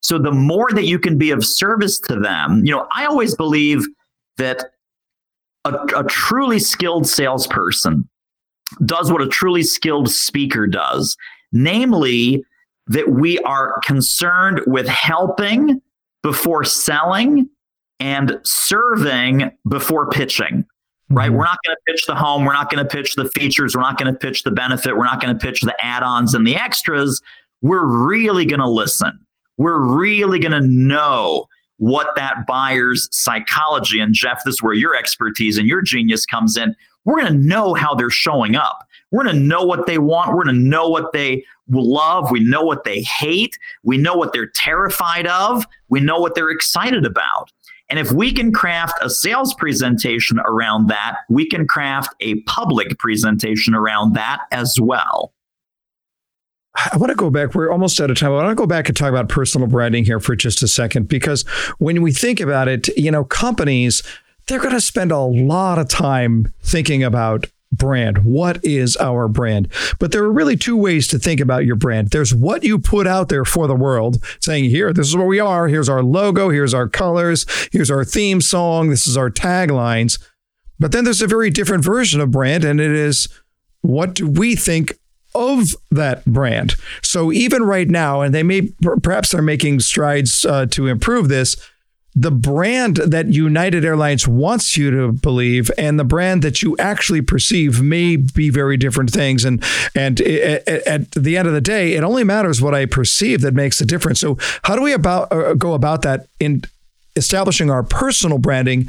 So 0.00 0.18
the 0.18 0.32
more 0.32 0.70
that 0.72 0.86
you 0.86 0.98
can 0.98 1.18
be 1.18 1.32
of 1.32 1.44
service 1.44 2.00
to 2.08 2.16
them, 2.18 2.64
you 2.64 2.74
know, 2.74 2.86
I 2.96 3.04
always 3.04 3.34
believe 3.34 3.84
that 4.38 4.70
a, 5.66 5.74
a 5.94 6.04
truly 6.04 6.58
skilled 6.58 7.06
salesperson 7.06 8.08
does 8.86 9.12
what 9.12 9.20
a 9.20 9.28
truly 9.28 9.64
skilled 9.64 10.08
speaker 10.08 10.66
does. 10.66 11.14
Namely, 11.52 12.42
that 12.90 13.08
we 13.08 13.38
are 13.40 13.80
concerned 13.84 14.60
with 14.66 14.86
helping 14.86 15.80
before 16.22 16.64
selling 16.64 17.48
and 17.98 18.38
serving 18.44 19.50
before 19.68 20.08
pitching 20.10 20.66
right? 21.10 21.28
Mm-hmm. 21.28 21.36
We're 21.38 21.44
not 21.44 21.58
going 21.66 21.76
to 21.76 21.92
pitch 21.92 22.06
the 22.06 22.14
home. 22.14 22.44
We're 22.44 22.52
not 22.52 22.70
going 22.70 22.84
to 22.84 22.88
pitch 22.88 23.16
the 23.16 23.28
features. 23.28 23.76
We're 23.76 23.82
not 23.82 23.98
going 23.98 24.12
to 24.12 24.18
pitch 24.18 24.44
the 24.44 24.50
benefit. 24.50 24.96
We're 24.96 25.04
not 25.04 25.20
going 25.20 25.36
to 25.36 25.44
pitch 25.44 25.60
the 25.60 25.74
add 25.84 26.02
ons 26.02 26.34
and 26.34 26.46
the 26.46 26.56
extras. 26.56 27.20
We're 27.62 27.84
really 27.84 28.46
going 28.46 28.60
to 28.60 28.68
listen. 28.68 29.18
We're 29.56 29.80
really 29.80 30.38
going 30.38 30.52
to 30.52 30.66
know 30.66 31.46
what 31.76 32.14
that 32.14 32.46
buyer's 32.46 33.08
psychology 33.10 34.00
and 34.00 34.14
Jeff, 34.14 34.44
this 34.44 34.56
is 34.56 34.62
where 34.62 34.74
your 34.74 34.94
expertise 34.94 35.56
and 35.56 35.66
your 35.66 35.80
genius 35.80 36.26
comes 36.26 36.56
in. 36.56 36.76
We're 37.04 37.20
going 37.20 37.32
to 37.32 37.38
know 37.38 37.72
how 37.72 37.94
they're 37.94 38.10
showing 38.10 38.54
up. 38.54 38.86
We're 39.10 39.24
going 39.24 39.34
to 39.34 39.40
know 39.40 39.64
what 39.64 39.86
they 39.86 39.96
want. 39.98 40.28
We're 40.30 40.44
going 40.44 40.56
to 40.56 40.60
know 40.60 40.88
what 40.88 41.12
they 41.12 41.44
love. 41.70 42.30
We 42.30 42.40
know 42.40 42.62
what 42.62 42.84
they 42.84 43.02
hate. 43.02 43.58
We 43.82 43.96
know 43.96 44.14
what 44.14 44.32
they're 44.32 44.50
terrified 44.54 45.26
of. 45.26 45.66
We 45.88 46.00
know 46.00 46.18
what 46.18 46.34
they're 46.34 46.50
excited 46.50 47.04
about. 47.06 47.50
And 47.88 47.98
if 47.98 48.12
we 48.12 48.32
can 48.32 48.52
craft 48.52 48.98
a 49.02 49.10
sales 49.10 49.52
presentation 49.54 50.38
around 50.46 50.88
that, 50.88 51.16
we 51.28 51.48
can 51.48 51.66
craft 51.66 52.14
a 52.20 52.40
public 52.42 52.98
presentation 52.98 53.74
around 53.74 54.12
that 54.14 54.42
as 54.52 54.78
well. 54.80 55.32
I 56.76 56.96
want 56.98 57.10
to 57.10 57.16
go 57.16 57.30
back. 57.30 57.54
We're 57.54 57.72
almost 57.72 58.00
out 58.00 58.12
of 58.12 58.16
time. 58.16 58.30
I 58.30 58.34
want 58.34 58.48
to 58.50 58.54
go 58.54 58.66
back 58.66 58.88
and 58.88 58.96
talk 58.96 59.08
about 59.08 59.28
personal 59.28 59.66
branding 59.66 60.04
here 60.04 60.20
for 60.20 60.36
just 60.36 60.62
a 60.62 60.68
second, 60.68 61.08
because 61.08 61.42
when 61.78 62.00
we 62.00 62.12
think 62.12 62.38
about 62.38 62.68
it, 62.68 62.86
you 62.96 63.10
know, 63.10 63.24
companies, 63.24 64.04
they're 64.46 64.60
going 64.60 64.74
to 64.74 64.80
spend 64.80 65.10
a 65.10 65.18
lot 65.18 65.80
of 65.80 65.88
time 65.88 66.54
thinking 66.62 67.02
about 67.02 67.46
brand. 67.72 68.24
What 68.24 68.64
is 68.64 68.96
our 68.96 69.28
brand? 69.28 69.68
But 69.98 70.12
there 70.12 70.24
are 70.24 70.32
really 70.32 70.56
two 70.56 70.76
ways 70.76 71.06
to 71.08 71.18
think 71.18 71.40
about 71.40 71.64
your 71.64 71.76
brand. 71.76 72.10
There's 72.10 72.34
what 72.34 72.64
you 72.64 72.78
put 72.78 73.06
out 73.06 73.28
there 73.28 73.44
for 73.44 73.66
the 73.66 73.76
world, 73.76 74.22
saying, 74.40 74.70
here, 74.70 74.92
this 74.92 75.08
is 75.08 75.16
where 75.16 75.26
we 75.26 75.40
are. 75.40 75.68
Here's 75.68 75.88
our 75.88 76.02
logo. 76.02 76.50
Here's 76.50 76.74
our 76.74 76.88
colors. 76.88 77.46
Here's 77.72 77.90
our 77.90 78.04
theme 78.04 78.40
song. 78.40 78.90
This 78.90 79.06
is 79.06 79.16
our 79.16 79.30
taglines. 79.30 80.18
But 80.78 80.92
then 80.92 81.04
there's 81.04 81.22
a 81.22 81.26
very 81.26 81.50
different 81.50 81.84
version 81.84 82.20
of 82.20 82.30
brand, 82.30 82.64
and 82.64 82.80
it 82.80 82.90
is 82.90 83.28
what 83.82 84.14
do 84.14 84.28
we 84.28 84.56
think 84.56 84.98
of 85.34 85.68
that 85.90 86.24
brand? 86.24 86.74
So 87.02 87.30
even 87.30 87.62
right 87.62 87.88
now, 87.88 88.22
and 88.22 88.34
they 88.34 88.42
may 88.42 88.70
perhaps 89.02 89.30
they're 89.30 89.42
making 89.42 89.80
strides 89.80 90.44
uh, 90.44 90.66
to 90.66 90.86
improve 90.86 91.28
this 91.28 91.56
the 92.14 92.30
brand 92.30 92.96
that 92.96 93.28
United 93.28 93.84
Airlines 93.84 94.26
wants 94.26 94.76
you 94.76 94.90
to 94.90 95.12
believe 95.12 95.70
and 95.78 95.98
the 95.98 96.04
brand 96.04 96.42
that 96.42 96.60
you 96.60 96.76
actually 96.78 97.22
perceive 97.22 97.80
may 97.80 98.16
be 98.16 98.50
very 98.50 98.76
different 98.76 99.10
things. 99.10 99.44
And 99.44 99.62
and 99.94 100.20
at 100.20 101.10
the 101.12 101.36
end 101.36 101.46
of 101.46 101.54
the 101.54 101.60
day, 101.60 101.94
it 101.94 102.02
only 102.02 102.24
matters 102.24 102.60
what 102.60 102.74
I 102.74 102.86
perceive 102.86 103.42
that 103.42 103.54
makes 103.54 103.80
a 103.80 103.86
difference. 103.86 104.20
So 104.20 104.38
how 104.64 104.74
do 104.74 104.82
we 104.82 104.92
about 104.92 105.30
uh, 105.30 105.54
go 105.54 105.74
about 105.74 106.02
that 106.02 106.26
in 106.40 106.62
establishing 107.14 107.70
our 107.70 107.82
personal 107.82 108.38
branding, 108.38 108.88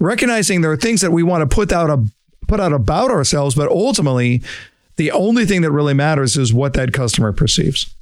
recognizing 0.00 0.60
there 0.60 0.72
are 0.72 0.76
things 0.76 1.02
that 1.02 1.12
we 1.12 1.22
want 1.22 1.48
to 1.48 1.54
put 1.54 1.72
out 1.72 1.90
a 1.90 2.02
put 2.48 2.58
out 2.58 2.72
about 2.72 3.10
ourselves, 3.10 3.54
but 3.54 3.70
ultimately, 3.70 4.42
the 4.96 5.10
only 5.10 5.44
thing 5.44 5.62
that 5.62 5.70
really 5.70 5.94
matters 5.94 6.36
is 6.36 6.52
what 6.52 6.74
that 6.74 6.92
customer 6.92 7.32
perceives. 7.32 7.94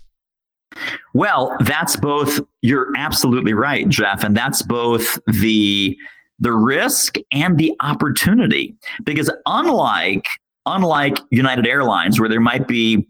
Well, 1.15 1.57
that's 1.61 1.97
both 1.97 2.41
you're 2.63 2.93
absolutely 2.97 3.55
right, 3.55 3.89
Jeff, 3.89 4.25
and 4.25 4.37
that's 4.37 4.63
both 4.63 5.19
the 5.27 5.97
the 6.39 6.53
risk 6.53 7.17
and 7.33 7.59
the 7.59 7.75
opportunity. 7.81 8.75
Because 9.05 9.31
unlike 9.47 10.27
unlike 10.67 11.19
United 11.31 11.67
Airlines 11.67 12.21
where 12.21 12.29
there 12.29 12.41
might 12.41 12.69
be 12.69 13.07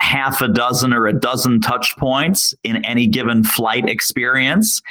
half 0.00 0.40
a 0.40 0.48
dozen 0.48 0.92
or 0.92 1.06
a 1.06 1.12
dozen 1.12 1.60
touch 1.60 1.96
points 1.96 2.54
in 2.64 2.84
any 2.84 3.06
given 3.06 3.44
flight 3.44 3.88
experience, 3.88 4.82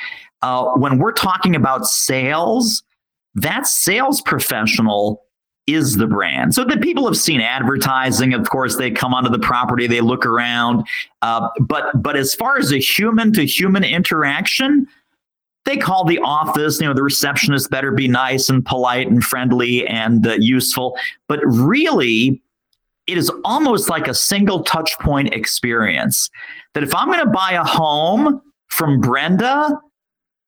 uh, 0.41 0.65
when 0.76 0.98
we're 0.98 1.12
talking 1.12 1.56
about 1.56 1.86
sales, 1.86 2.84
that 3.36 3.67
sales 3.67 4.22
professional 4.22 5.24
is 5.73 5.97
the 5.97 6.08
brand. 6.08 6.53
So 6.53 6.63
that 6.65 6.82
people 6.82 7.05
have 7.05 7.17
seen 7.17 7.41
advertising. 7.41 8.34
Of 8.34 8.49
course, 8.49 8.75
they 8.77 8.91
come 8.91 9.13
onto 9.13 9.29
the 9.29 9.39
property, 9.39 9.88
they 9.88 10.01
look 10.01 10.25
around. 10.25 10.86
Uh, 11.21 11.49
but 11.60 12.01
but 12.01 12.15
as 12.15 12.34
far 12.34 12.58
as 12.58 12.71
a 12.71 12.79
human 12.79 13.34
to 13.34 13.45
human 13.45 13.84
interaction, 13.84 14.88
they 15.65 15.77
call 15.77 16.05
the 16.05 16.19
office. 16.19 16.79
You 16.79 16.88
know, 16.88 16.93
the 16.93 17.03
receptionist 17.03 17.69
better 17.69 17.91
be 17.91 18.08
nice 18.08 18.49
and 18.49 18.65
polite 18.65 19.08
and 19.08 19.23
friendly 19.23 19.88
and 19.88 20.25
uh, 20.25 20.36
useful. 20.39 20.97
But 21.27 21.39
really, 21.45 22.41
it 23.08 23.17
is 23.17 23.32
almost 23.43 23.89
like 23.89 24.08
a 24.08 24.13
single 24.13 24.63
touch 24.63 24.91
point 24.99 25.34
experience. 25.34 26.29
That 26.73 26.84
if 26.84 26.93
I'm 26.93 27.08
going 27.08 27.19
to 27.19 27.32
buy 27.32 27.53
a 27.53 27.63
home 27.63 28.41
from 28.67 29.01
Brenda, 29.01 29.79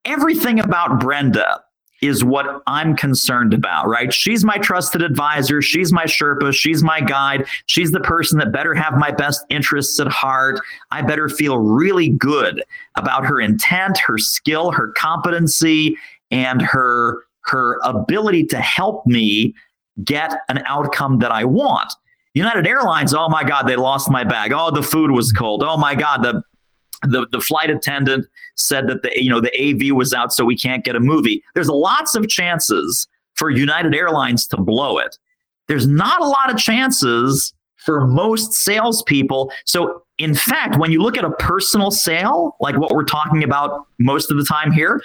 everything 0.05 0.60
about 0.60 0.99
Brenda 0.99 1.62
is 2.01 2.23
what 2.23 2.63
I'm 2.65 2.95
concerned 2.95 3.53
about, 3.53 3.87
right? 3.87 4.11
She's 4.11 4.43
my 4.43 4.57
trusted 4.57 5.03
advisor. 5.03 5.61
She's 5.61 5.93
my 5.93 6.05
Sherpa. 6.05 6.51
She's 6.53 6.83
my 6.83 6.99
guide. 6.99 7.45
She's 7.67 7.91
the 7.91 7.99
person 7.99 8.39
that 8.39 8.51
better 8.51 8.73
have 8.73 8.97
my 8.97 9.11
best 9.11 9.45
interests 9.49 9.99
at 9.99 10.07
heart. 10.07 10.59
I 10.89 11.03
better 11.03 11.29
feel 11.29 11.59
really 11.59 12.09
good 12.09 12.63
about 12.95 13.25
her 13.25 13.39
intent, 13.39 13.99
her 13.99 14.17
skill, 14.17 14.71
her 14.71 14.91
competency, 14.97 15.95
and 16.31 16.61
her 16.61 17.23
her 17.45 17.79
ability 17.83 18.45
to 18.45 18.57
help 18.57 19.05
me 19.05 19.53
get 20.03 20.33
an 20.49 20.63
outcome 20.67 21.19
that 21.19 21.31
I 21.31 21.43
want. 21.43 21.91
United 22.33 22.65
Airlines, 22.67 23.13
oh 23.13 23.27
my 23.29 23.43
God, 23.43 23.63
they 23.63 23.75
lost 23.75 24.09
my 24.09 24.23
bag. 24.23 24.53
Oh, 24.53 24.71
the 24.71 24.83
food 24.83 25.11
was 25.11 25.31
cold. 25.31 25.63
Oh 25.63 25.77
my 25.77 25.95
God, 25.95 26.23
the 26.23 26.43
the, 27.03 27.27
the 27.31 27.39
flight 27.39 27.69
attendant 27.69 28.27
said 28.55 28.87
that 28.87 29.03
the 29.03 29.11
you 29.15 29.29
know 29.29 29.41
the 29.41 29.51
AV 29.59 29.95
was 29.95 30.13
out, 30.13 30.33
so 30.33 30.45
we 30.45 30.57
can't 30.57 30.83
get 30.83 30.95
a 30.95 30.99
movie. 30.99 31.43
There's 31.55 31.69
lots 31.69 32.15
of 32.15 32.27
chances 32.27 33.07
for 33.35 33.49
United 33.49 33.95
Airlines 33.95 34.47
to 34.47 34.57
blow 34.57 34.97
it. 34.97 35.17
There's 35.67 35.87
not 35.87 36.21
a 36.21 36.25
lot 36.25 36.51
of 36.51 36.57
chances 36.57 37.53
for 37.77 38.05
most 38.05 38.53
salespeople. 38.53 39.51
So, 39.65 40.03
in 40.17 40.35
fact, 40.35 40.77
when 40.77 40.91
you 40.91 41.01
look 41.01 41.17
at 41.17 41.25
a 41.25 41.31
personal 41.31 41.91
sale, 41.91 42.55
like 42.59 42.77
what 42.77 42.91
we're 42.91 43.05
talking 43.05 43.43
about 43.43 43.87
most 43.99 44.31
of 44.31 44.37
the 44.37 44.43
time 44.43 44.71
here, 44.71 45.01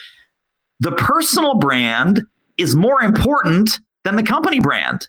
the 0.81 0.93
personal 0.93 1.55
brand 1.55 2.23
is 2.59 2.77
more 2.77 3.03
important 3.03 3.81
than 4.05 4.17
the 4.17 4.23
company 4.23 4.61
brand. 4.61 5.09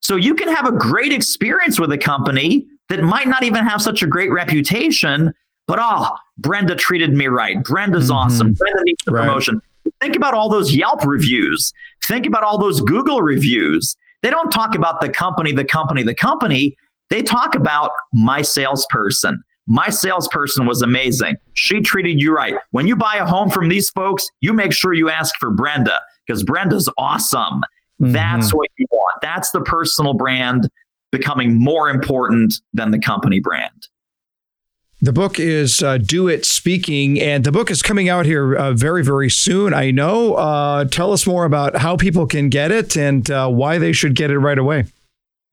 So, 0.00 0.16
you 0.16 0.34
can 0.34 0.48
have 0.48 0.66
a 0.66 0.72
great 0.72 1.12
experience 1.12 1.78
with 1.78 1.92
a 1.92 1.98
company 1.98 2.66
that 2.88 3.02
might 3.02 3.28
not 3.28 3.42
even 3.42 3.64
have 3.64 3.82
such 3.82 4.02
a 4.02 4.06
great 4.06 4.32
reputation, 4.32 5.32
but 5.68 5.78
oh, 5.80 6.16
Brenda 6.38 6.74
treated 6.74 7.12
me 7.12 7.26
right. 7.28 7.62
Brenda's 7.62 8.06
mm-hmm. 8.06 8.14
awesome. 8.14 8.52
Brenda 8.54 8.82
needs 8.82 9.04
the 9.04 9.12
right. 9.12 9.26
promotion. 9.26 9.60
Think 10.00 10.16
about 10.16 10.34
all 10.34 10.48
those 10.48 10.74
Yelp 10.74 11.04
reviews. 11.04 11.72
Think 12.08 12.26
about 12.26 12.42
all 12.42 12.58
those 12.58 12.80
Google 12.80 13.22
reviews. 13.22 13.96
They 14.22 14.30
don't 14.30 14.50
talk 14.50 14.74
about 14.74 15.00
the 15.00 15.08
company, 15.08 15.52
the 15.52 15.64
company, 15.64 16.02
the 16.02 16.14
company. 16.14 16.76
They 17.10 17.22
talk 17.22 17.54
about 17.54 17.92
my 18.12 18.42
salesperson. 18.42 19.42
My 19.66 19.90
salesperson 19.90 20.66
was 20.66 20.82
amazing. 20.82 21.36
She 21.52 21.80
treated 21.80 22.20
you 22.20 22.34
right. 22.34 22.54
When 22.70 22.86
you 22.86 22.96
buy 22.96 23.16
a 23.16 23.26
home 23.26 23.50
from 23.50 23.68
these 23.68 23.90
folks, 23.90 24.26
you 24.40 24.54
make 24.54 24.72
sure 24.72 24.94
you 24.94 25.10
ask 25.10 25.34
for 25.38 25.50
Brenda 25.50 26.00
because 26.26 26.42
Brenda's 26.42 26.90
awesome. 26.96 27.62
Mm-hmm. 28.00 28.12
That's 28.12 28.54
what 28.54 28.70
you 28.78 28.86
want. 28.90 29.20
That's 29.20 29.50
the 29.50 29.60
personal 29.60 30.14
brand 30.14 30.68
becoming 31.12 31.58
more 31.58 31.90
important 31.90 32.54
than 32.72 32.90
the 32.90 32.98
company 32.98 33.40
brand. 33.40 33.88
The 35.00 35.12
book 35.12 35.38
is 35.38 35.80
uh, 35.80 35.98
Do 35.98 36.26
It 36.26 36.44
Speaking, 36.44 37.20
and 37.20 37.44
the 37.44 37.52
book 37.52 37.70
is 37.70 37.82
coming 37.82 38.08
out 38.08 38.26
here 38.26 38.56
uh, 38.56 38.72
very, 38.72 39.04
very 39.04 39.30
soon. 39.30 39.72
I 39.72 39.92
know. 39.92 40.34
Uh, 40.34 40.86
tell 40.86 41.12
us 41.12 41.24
more 41.24 41.44
about 41.44 41.76
how 41.76 41.96
people 41.96 42.26
can 42.26 42.48
get 42.48 42.72
it 42.72 42.96
and 42.96 43.30
uh, 43.30 43.48
why 43.48 43.78
they 43.78 43.92
should 43.92 44.16
get 44.16 44.32
it 44.32 44.40
right 44.40 44.58
away. 44.58 44.86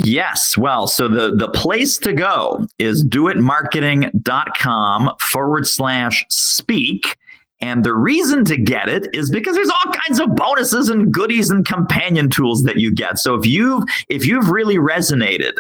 Yes. 0.03 0.57
Well, 0.57 0.87
so 0.87 1.07
the, 1.07 1.35
the 1.35 1.49
place 1.49 1.99
to 1.99 2.11
go 2.11 2.65
is 2.79 3.05
doitmarketing.com 3.05 5.11
forward 5.19 5.67
slash 5.67 6.25
speak. 6.29 7.15
And 7.61 7.83
the 7.83 7.93
reason 7.93 8.45
to 8.45 8.57
get 8.57 8.89
it 8.89 9.07
is 9.13 9.29
because 9.29 9.55
there's 9.55 9.69
all 9.69 9.93
kinds 9.93 10.19
of 10.19 10.35
bonuses 10.35 10.89
and 10.89 11.13
goodies 11.13 11.51
and 11.51 11.63
companion 11.65 12.31
tools 12.31 12.63
that 12.63 12.77
you 12.77 12.91
get. 12.91 13.19
So 13.19 13.35
if 13.35 13.45
you've 13.45 13.83
if 14.09 14.25
you've 14.25 14.49
really 14.49 14.77
resonated 14.77 15.53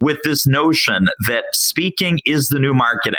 with 0.00 0.18
this 0.24 0.46
notion 0.46 1.08
that 1.26 1.44
speaking 1.52 2.20
is 2.24 2.48
the 2.48 2.58
new 2.58 2.74
marketing. 2.74 3.18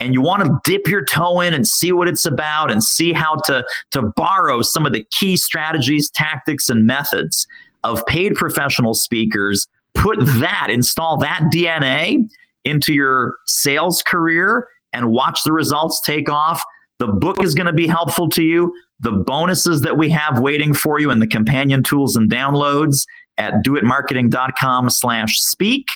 And 0.00 0.14
you 0.14 0.22
want 0.22 0.44
to 0.44 0.60
dip 0.64 0.86
your 0.86 1.04
toe 1.04 1.40
in 1.40 1.52
and 1.52 1.66
see 1.66 1.90
what 1.90 2.06
it's 2.06 2.24
about 2.24 2.70
and 2.70 2.82
see 2.84 3.12
how 3.12 3.36
to 3.46 3.64
to 3.90 4.02
borrow 4.14 4.62
some 4.62 4.86
of 4.86 4.92
the 4.92 5.04
key 5.10 5.36
strategies 5.36 6.08
tactics 6.10 6.68
and 6.68 6.86
methods 6.86 7.46
of 7.84 8.04
paid 8.06 8.34
professional 8.34 8.94
speakers 8.94 9.66
put 9.94 10.18
that 10.20 10.68
install 10.70 11.16
that 11.16 11.40
dna 11.52 12.28
into 12.64 12.92
your 12.92 13.36
sales 13.46 14.02
career 14.02 14.68
and 14.92 15.10
watch 15.10 15.42
the 15.44 15.52
results 15.52 16.00
take 16.04 16.28
off. 16.28 16.62
The 16.98 17.06
book 17.06 17.42
is 17.42 17.54
going 17.54 17.66
to 17.66 17.72
be 17.72 17.86
helpful 17.86 18.28
to 18.30 18.42
you. 18.42 18.74
The 19.00 19.12
bonuses 19.12 19.82
that 19.82 19.96
we 19.96 20.10
have 20.10 20.40
waiting 20.40 20.74
for 20.74 20.98
you 20.98 21.10
and 21.10 21.22
the 21.22 21.26
companion 21.26 21.82
tools 21.82 22.16
and 22.16 22.30
downloads 22.30 23.04
at 23.38 23.64
doitmarketing.com 23.64 24.90
slash 24.90 25.40
speak 25.40 25.88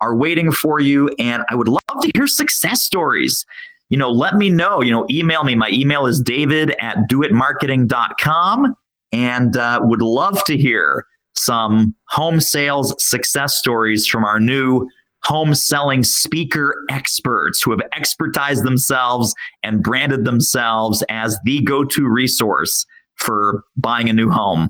are 0.00 0.16
waiting 0.16 0.52
for 0.52 0.80
you. 0.80 1.08
And 1.18 1.44
I 1.50 1.54
would 1.54 1.68
love 1.68 2.02
to 2.02 2.10
hear 2.14 2.26
success 2.26 2.82
stories. 2.82 3.46
You 3.88 3.96
know, 3.96 4.10
let 4.10 4.34
me 4.34 4.50
know, 4.50 4.82
you 4.82 4.90
know, 4.90 5.06
email 5.10 5.44
me. 5.44 5.54
My 5.54 5.70
email 5.70 6.06
is 6.06 6.20
david 6.20 6.74
at 6.80 7.08
doitmarketing.com 7.08 8.74
and 9.12 9.56
uh, 9.56 9.80
would 9.82 10.02
love 10.02 10.42
to 10.44 10.56
hear 10.56 11.06
some 11.36 11.94
home 12.08 12.40
sales 12.40 12.94
success 12.98 13.56
stories 13.56 14.06
from 14.06 14.24
our 14.24 14.40
new 14.40 14.88
home 15.22 15.54
selling 15.54 16.02
speaker 16.02 16.84
experts 16.88 17.62
who 17.62 17.70
have 17.70 17.80
expertized 17.96 18.64
themselves 18.64 19.34
and 19.62 19.82
branded 19.82 20.24
themselves 20.24 21.02
as 21.08 21.38
the 21.44 21.60
go 21.62 21.84
to 21.84 22.08
resource 22.08 22.86
for 23.16 23.64
buying 23.76 24.08
a 24.08 24.12
new 24.12 24.30
home. 24.30 24.68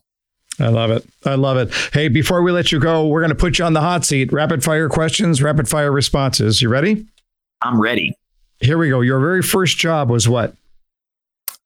I 0.59 0.69
love 0.69 0.91
it. 0.91 1.05
I 1.25 1.35
love 1.35 1.57
it. 1.59 1.73
Hey, 1.93 2.09
before 2.09 2.43
we 2.43 2.51
let 2.53 2.73
you 2.73 2.81
go, 2.81 3.07
we're 3.07 3.21
going 3.21 3.31
to 3.31 3.35
put 3.35 3.59
you 3.59 3.65
on 3.65 3.75
the 3.75 3.81
hot 3.81 4.05
seat. 4.05 4.33
Rapid 4.33 4.65
fire 4.65 4.89
questions, 4.89 5.43
rapid 5.43 5.69
fire 5.69 5.93
responses. 5.93 6.63
You 6.63 6.69
ready? 6.69 7.07
I'm 7.63 7.81
ready. 7.81 8.15
Here 8.61 8.79
we 8.79 8.89
go. 8.89 9.01
Your 9.01 9.21
very 9.21 9.43
first 9.43 9.77
job 9.77 10.09
was 10.11 10.29
what? 10.29 10.55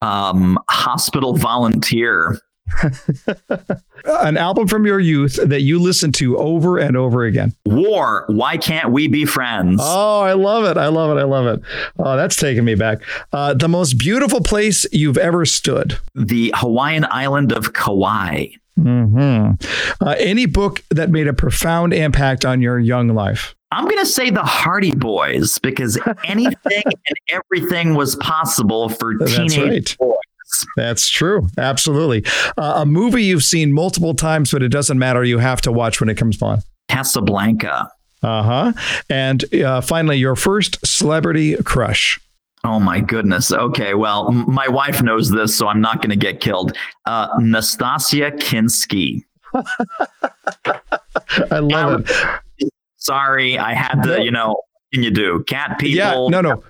Um, 0.01 0.59
hospital 0.69 1.35
volunteer. 1.35 2.37
An 4.05 4.37
album 4.37 4.67
from 4.67 4.85
your 4.85 4.99
youth 4.99 5.39
that 5.43 5.61
you 5.61 5.79
listened 5.79 6.15
to 6.15 6.37
over 6.37 6.77
and 6.77 6.97
over 6.97 7.23
again. 7.25 7.53
War. 7.65 8.25
Why 8.27 8.57
can't 8.57 8.91
we 8.91 9.07
be 9.07 9.25
friends? 9.25 9.79
Oh, 9.83 10.21
I 10.21 10.33
love 10.33 10.65
it. 10.65 10.77
I 10.77 10.87
love 10.87 11.15
it. 11.15 11.19
I 11.19 11.23
love 11.23 11.45
it. 11.47 11.61
Oh, 11.99 12.15
that's 12.15 12.35
taking 12.35 12.65
me 12.65 12.75
back. 12.75 13.01
Uh, 13.31 13.53
the 13.53 13.67
most 13.67 13.93
beautiful 13.97 14.41
place 14.41 14.85
you've 14.91 15.17
ever 15.17 15.45
stood. 15.45 15.99
The 16.15 16.53
Hawaiian 16.55 17.05
island 17.09 17.51
of 17.51 17.73
Kauai. 17.73 18.47
Mm-hmm. 18.83 20.05
Uh, 20.05 20.15
any 20.17 20.45
book 20.45 20.83
that 20.89 21.09
made 21.09 21.27
a 21.27 21.33
profound 21.33 21.93
impact 21.93 22.45
on 22.45 22.61
your 22.61 22.79
young 22.79 23.09
life? 23.09 23.55
I'm 23.71 23.85
going 23.85 23.99
to 23.99 24.05
say 24.05 24.29
the 24.29 24.43
Hardy 24.43 24.93
Boys 24.93 25.57
because 25.59 25.97
anything 26.25 26.83
and 26.85 27.17
everything 27.29 27.95
was 27.95 28.15
possible 28.17 28.89
for 28.89 29.15
teenage 29.15 29.97
right. 29.97 29.97
boys. 29.97 30.65
That's 30.75 31.07
true. 31.07 31.47
Absolutely. 31.57 32.25
Uh, 32.57 32.73
a 32.77 32.85
movie 32.85 33.23
you've 33.23 33.43
seen 33.43 33.71
multiple 33.71 34.13
times, 34.13 34.51
but 34.51 34.61
it 34.61 34.69
doesn't 34.69 34.99
matter. 34.99 35.23
You 35.23 35.37
have 35.37 35.61
to 35.61 35.71
watch 35.71 36.01
when 36.01 36.09
it 36.09 36.15
comes 36.15 36.41
on. 36.41 36.61
Casablanca. 36.89 37.89
Uh 38.21 38.43
huh. 38.43 38.73
And 39.09 39.53
uh, 39.55 39.81
finally, 39.81 40.17
your 40.17 40.35
first 40.35 40.85
celebrity 40.85 41.55
crush. 41.63 42.19
Oh 42.63 42.79
my 42.79 42.99
goodness. 42.99 43.51
Okay. 43.51 43.93
Well, 43.95 44.31
my 44.31 44.67
wife 44.67 45.01
knows 45.01 45.31
this, 45.31 45.55
so 45.55 45.67
I'm 45.67 45.81
not 45.81 45.97
going 45.97 46.11
to 46.11 46.15
get 46.15 46.41
killed. 46.41 46.77
Uh, 47.05 47.35
Nastassja 47.39 48.31
Kinski. 48.39 49.23
I 51.51 51.59
love 51.59 52.05
it. 52.07 52.71
Sorry, 52.97 53.57
I 53.57 53.73
had 53.73 54.03
to. 54.03 54.23
You 54.23 54.31
know, 54.31 54.61
can 54.93 55.01
you 55.01 55.11
do 55.11 55.43
cat 55.47 55.79
people? 55.79 56.29
Yeah. 56.31 56.41
No, 56.41 56.41
no. 56.41 56.63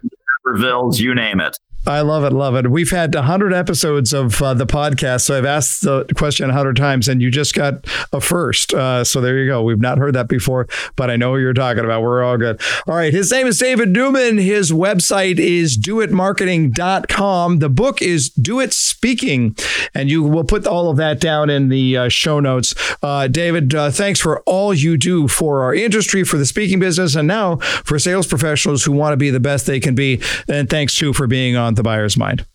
Villes, 0.55 0.99
you 0.99 1.13
name 1.13 1.39
it. 1.39 1.57
I 1.87 2.01
love 2.01 2.23
it, 2.23 2.31
love 2.31 2.55
it. 2.55 2.69
We've 2.69 2.91
had 2.91 3.13
100 3.15 3.53
episodes 3.53 4.13
of 4.13 4.39
uh, 4.41 4.53
the 4.53 4.67
podcast, 4.67 5.21
so 5.21 5.35
I've 5.35 5.45
asked 5.45 5.81
the 5.81 6.05
question 6.15 6.47
100 6.47 6.75
times, 6.75 7.07
and 7.07 7.21
you 7.21 7.31
just 7.31 7.55
got 7.55 7.85
a 8.13 8.21
first. 8.21 8.73
Uh, 8.73 9.03
so 9.03 9.19
there 9.19 9.39
you 9.39 9.47
go. 9.47 9.63
We've 9.63 9.81
not 9.81 9.97
heard 9.97 10.13
that 10.13 10.27
before, 10.27 10.67
but 10.95 11.09
I 11.09 11.15
know 11.15 11.35
you're 11.35 11.53
talking 11.53 11.83
about. 11.83 12.03
We're 12.03 12.23
all 12.23 12.37
good. 12.37 12.61
All 12.85 12.93
right. 12.93 13.11
His 13.11 13.31
name 13.31 13.47
is 13.47 13.57
David 13.57 13.89
Newman. 13.89 14.37
His 14.37 14.71
website 14.71 15.39
is 15.39 15.75
doitmarketing.com. 15.75 17.59
The 17.59 17.69
book 17.69 18.01
is 18.01 18.29
Do 18.29 18.59
It 18.59 18.73
Speaking, 18.73 19.55
and 19.95 20.09
you 20.09 20.21
will 20.21 20.43
put 20.43 20.67
all 20.67 20.91
of 20.91 20.97
that 20.97 21.19
down 21.19 21.49
in 21.49 21.69
the 21.69 21.97
uh, 21.97 22.09
show 22.09 22.39
notes. 22.39 22.75
Uh, 23.01 23.27
David, 23.27 23.73
uh, 23.73 23.89
thanks 23.89 24.19
for 24.19 24.41
all 24.41 24.71
you 24.71 24.97
do 24.97 25.27
for 25.27 25.63
our 25.63 25.73
industry, 25.73 26.23
for 26.23 26.37
the 26.37 26.45
speaking 26.45 26.79
business, 26.79 27.15
and 27.15 27.27
now 27.27 27.55
for 27.57 27.97
sales 27.97 28.27
professionals 28.27 28.83
who 28.83 28.91
want 28.91 29.13
to 29.13 29.17
be 29.17 29.31
the 29.31 29.39
best 29.39 29.65
they 29.65 29.79
can 29.79 29.95
be. 29.95 30.21
And 30.47 30.69
thanks 30.69 30.95
too 30.95 31.13
for 31.13 31.25
being 31.25 31.55
on 31.55 31.70
the 31.75 31.83
buyer's 31.83 32.17
mind. 32.17 32.45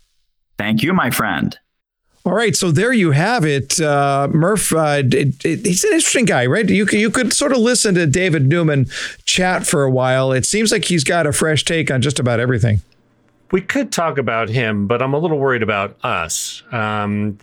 Thank 0.58 0.82
you, 0.82 0.92
my 0.92 1.10
friend. 1.10 1.58
All 2.24 2.34
right, 2.34 2.56
so 2.56 2.72
there 2.72 2.92
you 2.92 3.12
have 3.12 3.44
it, 3.44 3.80
uh, 3.80 4.26
Murph. 4.32 4.72
Uh, 4.72 5.02
it, 5.04 5.44
it, 5.44 5.64
he's 5.64 5.84
an 5.84 5.92
interesting 5.92 6.24
guy, 6.24 6.44
right? 6.46 6.68
You 6.68 6.84
you 6.90 7.08
could 7.08 7.32
sort 7.32 7.52
of 7.52 7.58
listen 7.58 7.94
to 7.94 8.04
David 8.04 8.48
Newman 8.48 8.86
chat 9.24 9.64
for 9.64 9.84
a 9.84 9.90
while. 9.90 10.32
It 10.32 10.44
seems 10.44 10.72
like 10.72 10.86
he's 10.86 11.04
got 11.04 11.28
a 11.28 11.32
fresh 11.32 11.64
take 11.64 11.88
on 11.88 12.02
just 12.02 12.18
about 12.18 12.40
everything. 12.40 12.80
We 13.52 13.60
could 13.60 13.92
talk 13.92 14.18
about 14.18 14.48
him, 14.48 14.88
but 14.88 15.02
I'm 15.02 15.14
a 15.14 15.18
little 15.18 15.38
worried 15.38 15.62
about 15.62 15.96
us. 16.02 16.64
Um, 16.72 17.38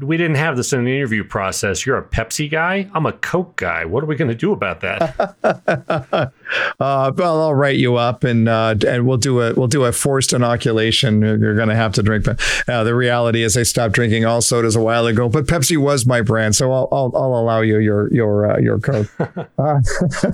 we 0.00 0.16
didn't 0.16 0.36
have 0.36 0.56
this 0.56 0.72
in 0.72 0.84
the 0.84 0.94
interview 0.94 1.24
process. 1.24 1.84
You're 1.84 1.98
a 1.98 2.04
Pepsi 2.04 2.50
guy. 2.50 2.88
I'm 2.94 3.06
a 3.06 3.12
Coke 3.12 3.56
guy. 3.56 3.84
What 3.84 4.02
are 4.02 4.06
we 4.06 4.16
going 4.16 4.28
to 4.30 4.34
do 4.34 4.52
about 4.52 4.80
that? 4.80 5.36
uh, 6.80 7.12
well, 7.16 7.40
I'll 7.40 7.54
write 7.54 7.78
you 7.78 7.96
up, 7.96 8.24
and 8.24 8.48
uh, 8.48 8.74
and 8.86 9.06
we'll 9.06 9.16
do 9.16 9.40
a 9.40 9.54
we'll 9.54 9.68
do 9.68 9.84
a 9.84 9.92
forced 9.92 10.32
inoculation. 10.32 11.20
You're 11.20 11.56
going 11.56 11.68
to 11.68 11.74
have 11.74 11.92
to 11.94 12.02
drink. 12.02 12.24
But 12.24 12.40
uh, 12.68 12.84
the 12.84 12.94
reality 12.94 13.42
is, 13.42 13.56
I 13.56 13.64
stopped 13.64 13.94
drinking 13.94 14.24
all 14.24 14.40
sodas 14.40 14.76
a 14.76 14.82
while 14.82 15.06
ago. 15.06 15.28
But 15.28 15.46
Pepsi 15.46 15.76
was 15.76 16.06
my 16.06 16.22
brand, 16.22 16.54
so 16.54 16.72
I'll 16.72 16.88
I'll, 16.92 17.12
I'll 17.14 17.34
allow 17.34 17.60
you 17.60 17.78
your 17.78 18.12
your 18.12 18.52
uh, 18.52 18.58
your 18.58 18.78
Coke. 18.78 19.08
Uh, 19.58 19.80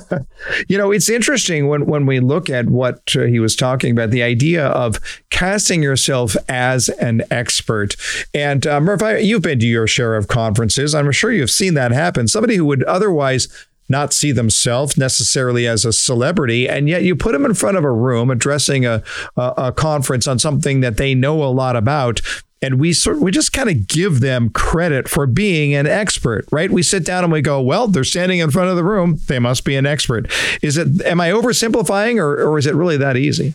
you 0.68 0.78
know, 0.78 0.90
it's 0.90 1.08
interesting 1.08 1.68
when 1.68 1.86
when 1.86 2.06
we 2.06 2.20
look 2.20 2.48
at 2.48 2.66
what 2.66 3.14
uh, 3.16 3.22
he 3.22 3.40
was 3.40 3.56
talking 3.56 3.90
about, 3.90 4.10
the 4.10 4.22
idea 4.22 4.66
of 4.66 4.98
casting 5.30 5.82
yourself 5.82 6.36
as 6.48 6.88
an 6.88 7.22
expert. 7.30 7.96
And 8.32 8.64
Murph, 8.64 9.22
you 9.22 9.37
you've 9.38 9.44
been 9.44 9.60
to 9.60 9.66
your 9.66 9.86
share 9.86 10.16
of 10.16 10.26
conferences. 10.26 10.96
I'm 10.96 11.12
sure 11.12 11.30
you've 11.30 11.50
seen 11.50 11.74
that 11.74 11.92
happen. 11.92 12.26
Somebody 12.26 12.56
who 12.56 12.64
would 12.64 12.82
otherwise 12.84 13.46
not 13.88 14.12
see 14.12 14.32
themselves 14.32 14.98
necessarily 14.98 15.64
as 15.66 15.84
a 15.84 15.92
celebrity, 15.92 16.68
and 16.68 16.88
yet 16.88 17.04
you 17.04 17.14
put 17.14 17.32
them 17.32 17.44
in 17.44 17.54
front 17.54 17.76
of 17.76 17.84
a 17.84 17.92
room 17.92 18.30
addressing 18.30 18.84
a, 18.84 19.02
a, 19.36 19.54
a 19.56 19.72
conference 19.72 20.26
on 20.26 20.40
something 20.40 20.80
that 20.80 20.96
they 20.96 21.14
know 21.14 21.42
a 21.44 21.46
lot 21.46 21.76
about. 21.76 22.20
And 22.60 22.80
we 22.80 22.92
sort 22.92 23.20
we 23.20 23.30
just 23.30 23.52
kind 23.52 23.70
of 23.70 23.86
give 23.86 24.18
them 24.18 24.50
credit 24.50 25.08
for 25.08 25.28
being 25.28 25.72
an 25.74 25.86
expert, 25.86 26.44
right? 26.50 26.68
We 26.68 26.82
sit 26.82 27.04
down 27.04 27.22
and 27.22 27.32
we 27.32 27.40
go, 27.40 27.62
well, 27.62 27.86
they're 27.86 28.02
standing 28.02 28.40
in 28.40 28.50
front 28.50 28.68
of 28.68 28.74
the 28.74 28.82
room. 28.82 29.20
They 29.28 29.38
must 29.38 29.64
be 29.64 29.76
an 29.76 29.86
expert. 29.86 30.28
Is 30.60 30.76
it, 30.76 31.00
am 31.02 31.20
I 31.20 31.30
oversimplifying 31.30 32.18
or, 32.18 32.34
or 32.44 32.58
is 32.58 32.66
it 32.66 32.74
really 32.74 32.96
that 32.96 33.16
easy? 33.16 33.54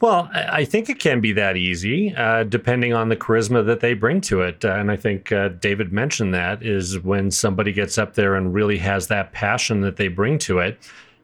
Well, 0.00 0.30
I 0.32 0.64
think 0.64 0.88
it 0.88 0.98
can 0.98 1.20
be 1.20 1.32
that 1.32 1.58
easy, 1.58 2.14
uh, 2.16 2.44
depending 2.44 2.94
on 2.94 3.10
the 3.10 3.16
charisma 3.16 3.66
that 3.66 3.80
they 3.80 3.92
bring 3.92 4.22
to 4.22 4.40
it. 4.40 4.64
Uh, 4.64 4.72
and 4.72 4.90
I 4.90 4.96
think 4.96 5.30
uh, 5.30 5.48
David 5.48 5.92
mentioned 5.92 6.32
that 6.32 6.62
is 6.62 6.98
when 7.00 7.30
somebody 7.30 7.70
gets 7.70 7.98
up 7.98 8.14
there 8.14 8.34
and 8.34 8.54
really 8.54 8.78
has 8.78 9.08
that 9.08 9.32
passion 9.32 9.82
that 9.82 9.96
they 9.96 10.08
bring 10.08 10.38
to 10.38 10.58
it, 10.58 10.78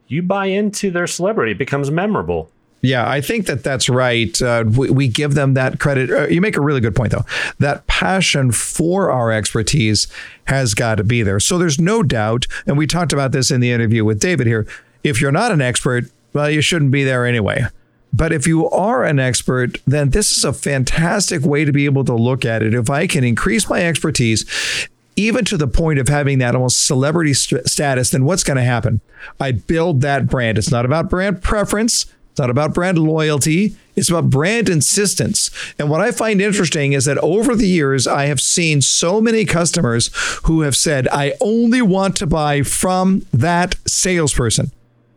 you 0.08 0.22
buy 0.22 0.46
into 0.46 0.90
their 0.90 1.06
celebrity, 1.06 1.52
it 1.52 1.58
becomes 1.58 1.90
memorable. 1.90 2.50
Yeah, 2.82 3.08
I 3.08 3.22
think 3.22 3.46
that 3.46 3.64
that's 3.64 3.88
right. 3.88 4.40
Uh, 4.40 4.64
we, 4.68 4.90
we, 4.90 5.08
give 5.08 5.34
them 5.34 5.54
that 5.54 5.80
credit. 5.80 6.10
Uh, 6.10 6.28
you 6.28 6.42
make 6.42 6.58
a 6.58 6.60
really 6.60 6.82
good 6.82 6.94
point, 6.94 7.12
though. 7.12 7.24
That 7.58 7.86
passion 7.86 8.52
for 8.52 9.10
our 9.10 9.32
expertise 9.32 10.06
has 10.44 10.74
got 10.74 10.96
to 10.96 11.04
be 11.04 11.22
there. 11.22 11.40
So 11.40 11.56
there's 11.56 11.80
no 11.80 12.02
doubt, 12.02 12.46
and 12.66 12.76
we 12.76 12.86
talked 12.86 13.14
about 13.14 13.32
this 13.32 13.50
in 13.50 13.60
the 13.60 13.72
interview 13.72 14.04
with 14.04 14.20
David 14.20 14.46
here. 14.46 14.66
If 15.02 15.22
you're 15.22 15.32
not 15.32 15.50
an 15.50 15.62
expert, 15.62 16.04
well, 16.34 16.50
you 16.50 16.60
shouldn't 16.60 16.90
be 16.90 17.02
there 17.02 17.24
anyway. 17.24 17.64
But 18.16 18.32
if 18.32 18.46
you 18.46 18.68
are 18.70 19.04
an 19.04 19.18
expert, 19.18 19.78
then 19.86 20.08
this 20.10 20.34
is 20.34 20.42
a 20.42 20.54
fantastic 20.54 21.42
way 21.42 21.66
to 21.66 21.72
be 21.72 21.84
able 21.84 22.04
to 22.06 22.14
look 22.14 22.46
at 22.46 22.62
it. 22.62 22.72
If 22.72 22.88
I 22.88 23.06
can 23.06 23.24
increase 23.24 23.68
my 23.68 23.82
expertise, 23.82 24.46
even 25.16 25.44
to 25.44 25.58
the 25.58 25.68
point 25.68 25.98
of 25.98 26.08
having 26.08 26.38
that 26.38 26.54
almost 26.54 26.86
celebrity 26.86 27.34
st- 27.34 27.68
status, 27.68 28.10
then 28.10 28.24
what's 28.24 28.42
going 28.42 28.56
to 28.56 28.62
happen? 28.62 29.02
I 29.38 29.52
build 29.52 30.00
that 30.00 30.28
brand. 30.28 30.56
It's 30.56 30.70
not 30.70 30.86
about 30.86 31.10
brand 31.10 31.42
preference. 31.42 32.06
It's 32.30 32.38
not 32.38 32.48
about 32.48 32.72
brand 32.72 32.98
loyalty. 32.98 33.76
It's 33.96 34.08
about 34.08 34.30
brand 34.30 34.70
insistence. 34.70 35.50
And 35.78 35.90
what 35.90 36.00
I 36.00 36.10
find 36.10 36.40
interesting 36.40 36.94
is 36.94 37.04
that 37.04 37.18
over 37.18 37.54
the 37.54 37.68
years, 37.68 38.06
I 38.06 38.26
have 38.26 38.40
seen 38.40 38.80
so 38.80 39.20
many 39.20 39.44
customers 39.44 40.10
who 40.44 40.62
have 40.62 40.76
said, 40.76 41.06
I 41.08 41.34
only 41.42 41.82
want 41.82 42.16
to 42.16 42.26
buy 42.26 42.62
from 42.62 43.26
that 43.32 43.74
salesperson, 43.86 44.72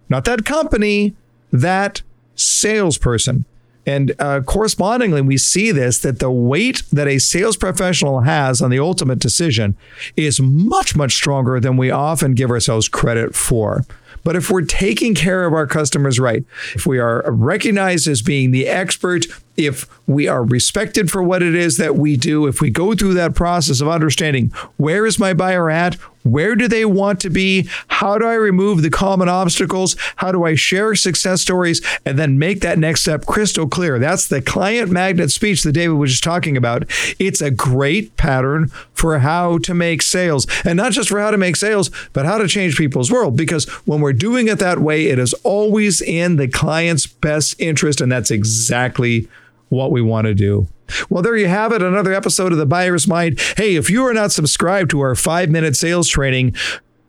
not 0.09 0.25
that 0.25 0.43
company, 0.43 1.15
that 1.51 2.01
salesperson. 2.39 3.45
And 3.85 4.13
uh, 4.19 4.41
correspondingly, 4.41 5.21
we 5.21 5.37
see 5.37 5.71
this 5.71 5.99
that 5.99 6.19
the 6.19 6.29
weight 6.29 6.83
that 6.91 7.07
a 7.07 7.17
sales 7.17 7.57
professional 7.57 8.21
has 8.21 8.61
on 8.61 8.69
the 8.69 8.79
ultimate 8.79 9.19
decision 9.19 9.75
is 10.15 10.39
much, 10.39 10.95
much 10.95 11.13
stronger 11.13 11.59
than 11.59 11.77
we 11.77 11.89
often 11.89 12.33
give 12.33 12.51
ourselves 12.51 12.87
credit 12.87 13.35
for. 13.35 13.85
But 14.23 14.35
if 14.35 14.51
we're 14.51 14.61
taking 14.61 15.15
care 15.15 15.45
of 15.45 15.53
our 15.53 15.65
customers 15.65 16.19
right, 16.19 16.43
if 16.75 16.85
we 16.85 16.99
are 16.99 17.23
recognized 17.31 18.07
as 18.07 18.21
being 18.21 18.51
the 18.51 18.67
expert, 18.67 19.25
if 19.57 19.87
we 20.07 20.27
are 20.27 20.43
respected 20.43 21.09
for 21.09 21.23
what 21.23 21.41
it 21.41 21.55
is 21.55 21.77
that 21.77 21.95
we 21.95 22.17
do, 22.17 22.45
if 22.45 22.61
we 22.61 22.69
go 22.69 22.93
through 22.93 23.13
that 23.15 23.33
process 23.33 23.81
of 23.81 23.87
understanding 23.87 24.51
where 24.77 25.05
is 25.05 25.19
my 25.19 25.33
buyer 25.33 25.69
at, 25.69 25.95
where 26.31 26.55
do 26.55 26.67
they 26.67 26.85
want 26.85 27.19
to 27.21 27.29
be? 27.29 27.67
How 27.87 28.17
do 28.17 28.25
I 28.25 28.35
remove 28.35 28.81
the 28.81 28.89
common 28.89 29.29
obstacles? 29.29 29.95
How 30.17 30.31
do 30.31 30.43
I 30.43 30.55
share 30.55 30.95
success 30.95 31.41
stories 31.41 31.85
and 32.05 32.17
then 32.17 32.39
make 32.39 32.61
that 32.61 32.79
next 32.79 33.01
step 33.01 33.25
crystal 33.25 33.67
clear? 33.67 33.99
That's 33.99 34.27
the 34.27 34.41
client 34.41 34.91
magnet 34.91 35.31
speech 35.31 35.63
that 35.63 35.73
David 35.73 35.93
was 35.93 36.11
just 36.11 36.23
talking 36.23 36.57
about. 36.57 36.83
It's 37.19 37.41
a 37.41 37.51
great 37.51 38.15
pattern 38.17 38.71
for 38.93 39.19
how 39.19 39.57
to 39.59 39.73
make 39.73 40.01
sales 40.01 40.45
and 40.65 40.77
not 40.77 40.91
just 40.91 41.09
for 41.09 41.19
how 41.19 41.31
to 41.31 41.37
make 41.37 41.55
sales, 41.55 41.89
but 42.13 42.25
how 42.25 42.37
to 42.37 42.47
change 42.47 42.77
people's 42.77 43.11
world. 43.11 43.35
Because 43.35 43.65
when 43.85 44.01
we're 44.01 44.13
doing 44.13 44.47
it 44.47 44.59
that 44.59 44.79
way, 44.79 45.07
it 45.07 45.19
is 45.19 45.33
always 45.43 46.01
in 46.01 46.35
the 46.35 46.47
client's 46.47 47.07
best 47.07 47.59
interest. 47.59 48.01
And 48.01 48.11
that's 48.11 48.31
exactly 48.31 49.27
what 49.69 49.91
we 49.91 50.01
want 50.01 50.25
to 50.25 50.33
do. 50.33 50.67
Well, 51.09 51.23
there 51.23 51.37
you 51.37 51.47
have 51.47 51.71
it. 51.71 51.81
Another 51.81 52.13
episode 52.13 52.51
of 52.51 52.57
The 52.57 52.65
Buyer's 52.65 53.07
Mind. 53.07 53.39
Hey, 53.57 53.75
if 53.75 53.89
you 53.89 54.05
are 54.05 54.13
not 54.13 54.31
subscribed 54.31 54.91
to 54.91 54.99
our 55.01 55.15
five 55.15 55.49
minute 55.49 55.75
sales 55.75 56.07
training, 56.07 56.55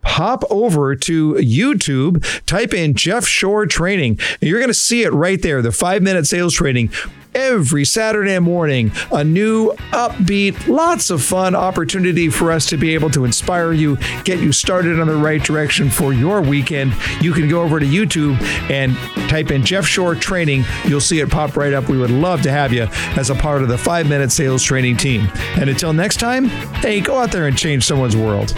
hop 0.05 0.45
over 0.51 0.97
to 0.97 1.35
YouTube, 1.35 2.45
type 2.47 2.75
in 2.75 2.95
Jeff 2.95 3.27
Shore 3.27 3.67
Training, 3.67 4.19
and 4.41 4.49
you're 4.49 4.61
going 4.61 4.69
to 4.69 4.75
see 4.75 5.03
it 5.03 5.13
right 5.13 5.41
there 5.41 5.63
the 5.63 5.73
five 5.73 6.03
minute 6.03 6.27
sales 6.27 6.55
training 6.55 6.91
every 7.35 7.85
Saturday 7.85 8.39
morning. 8.39 8.93
A 9.13 9.23
new, 9.23 9.73
upbeat, 9.93 10.67
lots 10.67 11.11
of 11.11 11.23
fun 11.23 11.55
opportunity 11.55 12.29
for 12.29 12.51
us 12.51 12.67
to 12.67 12.77
be 12.77 12.95
able 12.95 13.11
to 13.11 13.25
inspire 13.25 13.73
you, 13.73 13.97
get 14.25 14.41
you 14.41 14.53
started 14.53 15.01
on 15.01 15.07
the 15.07 15.17
right 15.17 15.43
direction 15.43 15.91
for 15.91 16.13
your 16.13 16.41
weekend. 16.41 16.93
You 17.21 17.33
can 17.33 17.49
go 17.49 17.63
over 17.63 17.79
to 17.81 17.87
YouTube 17.87 18.41
and 18.71 18.97
type 19.29 19.51
in 19.51 19.65
Jeff 19.65 19.87
Shore 19.87 20.15
Training. 20.15 20.65
You'll 20.87 21.01
see 21.01 21.21
it 21.21 21.31
pop 21.31 21.57
right 21.57 21.73
up. 21.73 21.89
We 21.89 21.99
would 21.99 22.11
love 22.11 22.43
to 22.43 22.51
have 22.51 22.73
you 22.73 22.89
as 23.17 23.31
a 23.31 23.35
part 23.35 23.63
of 23.63 23.69
the 23.69 23.79
five 23.79 24.09
minute 24.09 24.33
sales 24.33 24.63
training 24.63 24.97
team. 24.97 25.31
And 25.57 25.71
until 25.71 25.93
next 25.93 26.19
time, 26.19 26.47
hey, 26.47 27.01
go 27.01 27.19
out 27.19 27.33
there 27.33 27.47
and 27.47 27.57
change 27.57 27.85
someone's 27.85 28.17
world. 28.17 28.55